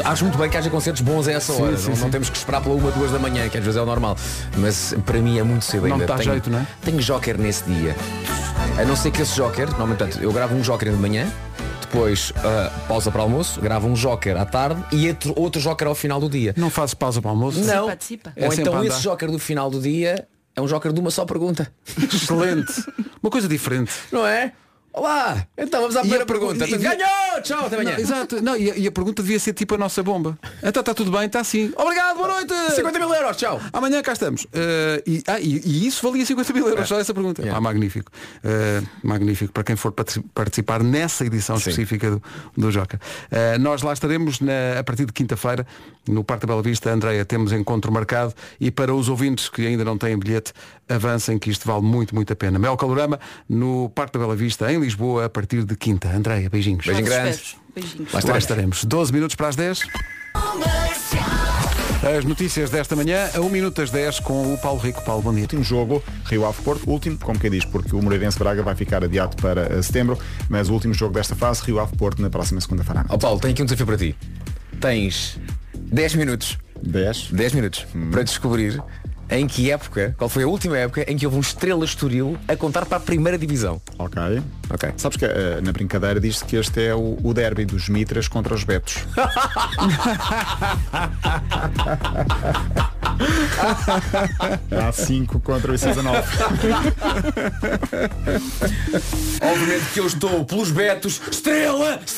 [0.05, 1.77] acho muito bem que haja concertos bons a essa Sim, hora.
[1.77, 2.03] sim, não, sim.
[2.03, 4.17] não temos que esperar pela uma, duas da manhã, que às vezes é o normal.
[4.57, 6.07] Mas para mim é muito cedo Não ainda.
[6.07, 6.67] dá tenho, jeito, não é?
[6.83, 7.95] Tenho joker nesse dia.
[8.79, 11.31] A não ser que esse joker, normalmente portanto, eu gravo um joker de manhã,
[11.83, 15.95] depois ah, pausa para almoço, gravo um joker à tarde e outro, outro joker ao
[15.95, 16.55] final do dia.
[16.57, 17.61] Não fazes pausa para almoço?
[17.61, 17.87] Não.
[17.87, 18.33] Participa.
[18.35, 20.27] É Ou a então esse joker do final do dia
[20.57, 21.71] é um joker de uma só pergunta.
[22.13, 22.73] Excelente.
[23.23, 23.93] Uma coisa diferente.
[24.11, 24.53] Não é?
[24.99, 26.67] Olá, então vamos à primeira a pergu- pergunta.
[26.67, 27.43] e- Ganhou!
[27.43, 27.93] Tchau, até amanhã.
[27.93, 28.43] Não, exato.
[28.43, 30.39] Não, e, a, e a pergunta devia ser tipo a nossa bomba.
[30.63, 31.71] Então está tudo bem, está sim.
[31.77, 32.55] Obrigado, boa noite.
[32.75, 33.61] 50 mil euros, tchau.
[33.75, 34.47] Amanhã cá estamos.
[34.55, 37.43] Eh, e, ah, e, e isso valia 50 mil euros, só essa pergunta.
[37.55, 38.11] Ah, magnífico.
[38.43, 42.23] Eh, magnífico para quem for partici- participar nessa edição específica do,
[42.57, 42.99] do Joca.
[43.31, 45.67] Eh, nós lá estaremos na- a partir de quinta-feira,
[46.09, 46.91] no Parque da Bela Vista.
[46.91, 50.55] Andreia, temos encontro marcado e para os ouvintes que ainda não têm bilhete,
[50.89, 52.59] avancem que isto vale muito, muito a pena.
[52.59, 53.19] Mel Calorama,
[53.49, 56.09] no Parque da Bela Vista, em Lisboa, a partir de quinta.
[56.09, 56.85] Andreia, beijinhos.
[56.85, 57.31] Beijinho grande.
[57.31, 57.57] Beijos.
[57.75, 58.13] Beijinhos.
[58.13, 58.45] Lá estaremos.
[58.45, 58.85] estaremos.
[58.85, 59.81] 12 minutos para as 10.
[62.17, 65.03] As notícias desta manhã, a 1 minuto das 10 com o Paulo Rico.
[65.05, 65.43] Paulo, bom dia.
[65.43, 69.03] Último jogo, Rio Ave Porto, último, como quem diz, porque o Moreirense Braga vai ficar
[69.03, 70.17] adiado para eh, setembro,
[70.49, 73.05] mas o último jogo desta fase, Rio Ave Porto, na próxima segunda-feira.
[73.09, 74.15] Ó Paulo, tenho aqui um desafio para ti.
[74.81, 75.41] Tens
[75.75, 76.59] 10 minutos.
[76.81, 77.33] 10?
[77.33, 78.81] 10 minutos para descobrir
[79.31, 82.55] em que época, qual foi a última época em que houve um Estrela Estoril a
[82.57, 83.81] contar para a primeira divisão.
[83.99, 84.43] Ok.
[84.71, 84.93] Ok.
[84.97, 88.55] Sabes que eh, na brincadeira diz-se que este é o, o derby dos Mitras contra
[88.55, 89.05] os Betos.
[94.89, 96.23] Há 5 contra o ICESA 9.
[99.41, 101.21] Obviamente que eu estou pelos Betos.
[101.31, 102.01] Estrela!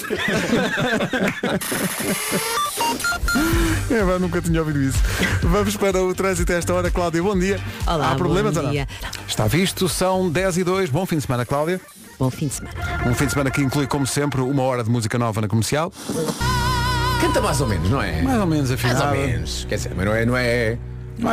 [3.90, 4.98] É, pá, nunca tinha ouvido isso.
[5.42, 6.90] Vamos para o trânsito a esta hora.
[6.90, 7.58] Cláudia, bom dia.
[7.86, 8.72] Olá, Há problemas bom ou não?
[8.72, 8.86] dia.
[9.26, 10.90] Está visto, são 10 e 2.
[10.90, 11.80] Bom fim de semana, Cláudia.
[12.18, 12.74] Bom fim de semana.
[13.06, 15.92] Um fim de semana que inclui, como sempre, uma hora de música nova na comercial.
[17.20, 18.22] Canta mais ou menos, não é?
[18.22, 19.04] Mais ou menos Mais afinada.
[19.06, 19.66] ou menos.
[19.68, 20.78] Quer dizer, mas não é, não é.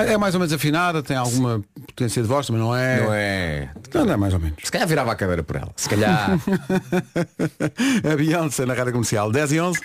[0.07, 3.01] É mais ou menos afinada, tem alguma potência de voz, mas não é.
[3.01, 3.69] Não é.
[3.93, 4.57] Não, não é mais ou menos.
[4.63, 5.69] Se calhar virava a cadeira por ela.
[5.75, 6.31] Se calhar.
[8.11, 9.31] a Beyoncé na Rádio Comercial.
[9.31, 9.79] 10 e 11.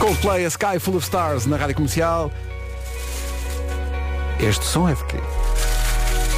[0.00, 2.30] Coldplay, a Sky Full of Stars na Rádio Comercial.
[4.40, 5.18] Este som é de quê?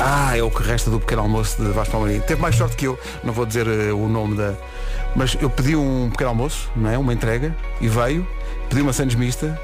[0.00, 2.22] Ah, é o que resta do pequeno almoço de Vasco Palmeirinho.
[2.24, 4.54] Teve mais sorte que eu, não vou dizer eh, o nome da...
[5.14, 6.98] Mas eu pedi um pequeno almoço, não é?
[6.98, 8.26] Uma entrega, e veio,
[8.72, 9.60] pedi uma sandes mista,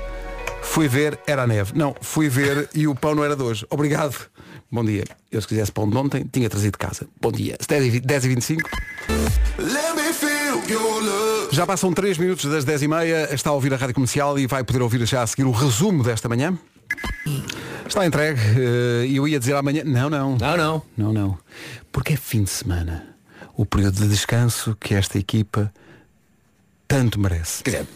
[0.61, 1.73] fui ver, era a neve.
[1.75, 3.65] Não, fui ver e o pão não era de hoje.
[3.71, 4.15] Obrigado.
[4.71, 5.05] Bom dia.
[5.33, 7.07] Eu se quisesse pão de ontem, tinha trazido de casa.
[7.19, 7.57] Bom dia.
[7.67, 8.71] 10 e 20 10 e 25
[11.51, 14.47] Já passam 3 minutos das 10 e meia, está a ouvir a Rádio Comercial e
[14.47, 16.59] vai poder ouvir já a seguir o resumo desta manhã.
[17.87, 18.39] Está entregue.
[18.59, 19.85] eh, E eu ia dizer amanhã.
[19.87, 20.37] Não, não.
[20.37, 20.83] Não, não.
[20.95, 21.39] Não, não.
[21.91, 23.07] Porque é fim de semana.
[23.57, 25.73] O período de descanso que esta equipa
[26.89, 27.63] tanto merece.
[27.63, 27.87] Quer dizer,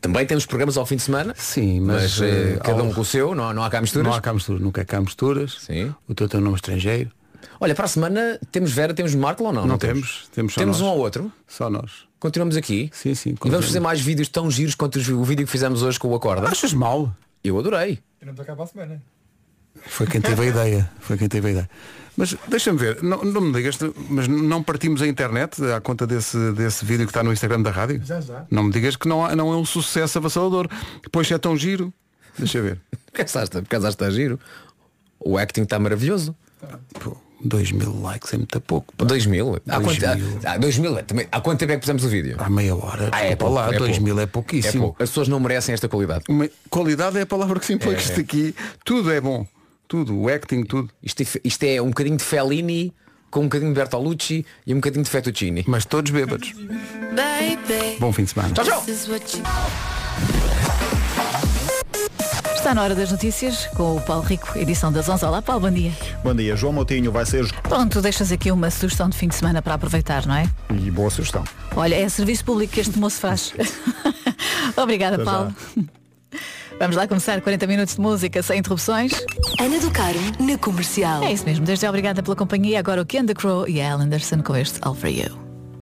[0.00, 1.34] também temos programas ao fim de semana.
[1.36, 3.80] Sim, mas, Mas, eh, cada um ao- com o seu, não, há- não há cá
[3.80, 4.06] misturas.
[4.06, 5.56] Não há cá misturas, nunca há cá misturas.
[5.60, 5.92] Sim.
[6.06, 7.10] O teu tem um nome estrangeiro.
[7.58, 9.66] Olha, para a semana temos Vera, temos Marco ou não?
[9.66, 10.28] Não, temos.
[10.34, 10.86] Temos, só Temos nós.
[10.86, 11.32] um ao outro.
[11.48, 12.04] Só nós.
[12.20, 12.90] Continuamos aqui.
[12.92, 13.30] Sim, sim.
[13.44, 16.14] E vamos fazer mais vídeos tão giros quanto o vídeo que fizemos hoje com o
[16.14, 16.48] Acorda.
[16.48, 17.12] Achas mal?
[17.42, 17.98] Eu adorei.
[18.20, 19.02] Eu não estou cá para a semana.
[19.86, 20.90] Foi quem teve a ideia.
[21.00, 21.70] Foi quem teve a ideia.
[22.16, 23.78] Mas deixa-me ver, não, não me digas,
[24.10, 27.70] mas não partimos a internet à conta desse, desse vídeo que está no Instagram da
[27.70, 28.02] rádio?
[28.04, 28.44] Já, já.
[28.50, 30.68] Não me digas que não, há- não é um sucesso avassalador.
[31.02, 31.92] Depois é tão giro.
[32.38, 32.80] Deixa eu ver.
[33.12, 34.38] Casaste, casaste está giro.
[35.18, 36.34] O acting está maravilhoso.
[37.00, 38.94] Pô, 2 mil likes é muito pouco.
[38.96, 39.04] pá.
[39.04, 39.56] 2 mil?
[39.68, 40.38] Há Dois quanto, mil.
[40.44, 40.98] há, há dois mil?
[40.98, 42.36] é também- há quanto tempo é que pusemos o vídeo?
[42.38, 43.08] Há meia hora.
[43.10, 44.04] Ah, é pouco, lá, é 2 pouco.
[44.04, 44.82] mil é É pouquíssimo.
[44.84, 45.02] pouco.
[45.02, 46.24] As pessoas não merecem esta qualidade.
[46.28, 47.98] Uma- qualidade é a palavra que se impõe É.
[47.98, 48.54] isto aqui.
[48.84, 49.46] Tudo é bom.
[49.88, 50.18] Tudo.
[50.18, 50.90] O acting, tudo.
[51.02, 52.92] Isto é, isto é um bocadinho de Fellini
[53.30, 55.64] com um bocadinho de Bertolucci e um bocadinho de Fettuccini.
[55.66, 56.52] Mas todos bêbados.
[57.98, 58.54] Bom fim de semana.
[58.54, 58.84] Tchau, tchau.
[62.54, 65.24] Está na hora das notícias com o Paulo Rico, edição das 11.
[65.24, 65.90] Olá, Paulo, bom dia.
[66.22, 67.50] Bom dia, João Moutinho vai ser...
[67.62, 70.48] Pronto, deixas aqui uma sugestão de fim de semana para aproveitar, não é?
[70.70, 71.42] E boa sugestão.
[71.74, 73.52] Olha, é serviço público que este moço faz.
[74.76, 75.52] Obrigada, Até já.
[76.82, 79.12] Vamos lá começar 40 minutos de música sem interrupções.
[79.60, 81.22] Ana do Caro, na comercial.
[81.22, 82.80] É isso mesmo, desde já obrigada pela companhia.
[82.80, 85.41] Agora o Ken The Crow e a Al Anderson com este All For You.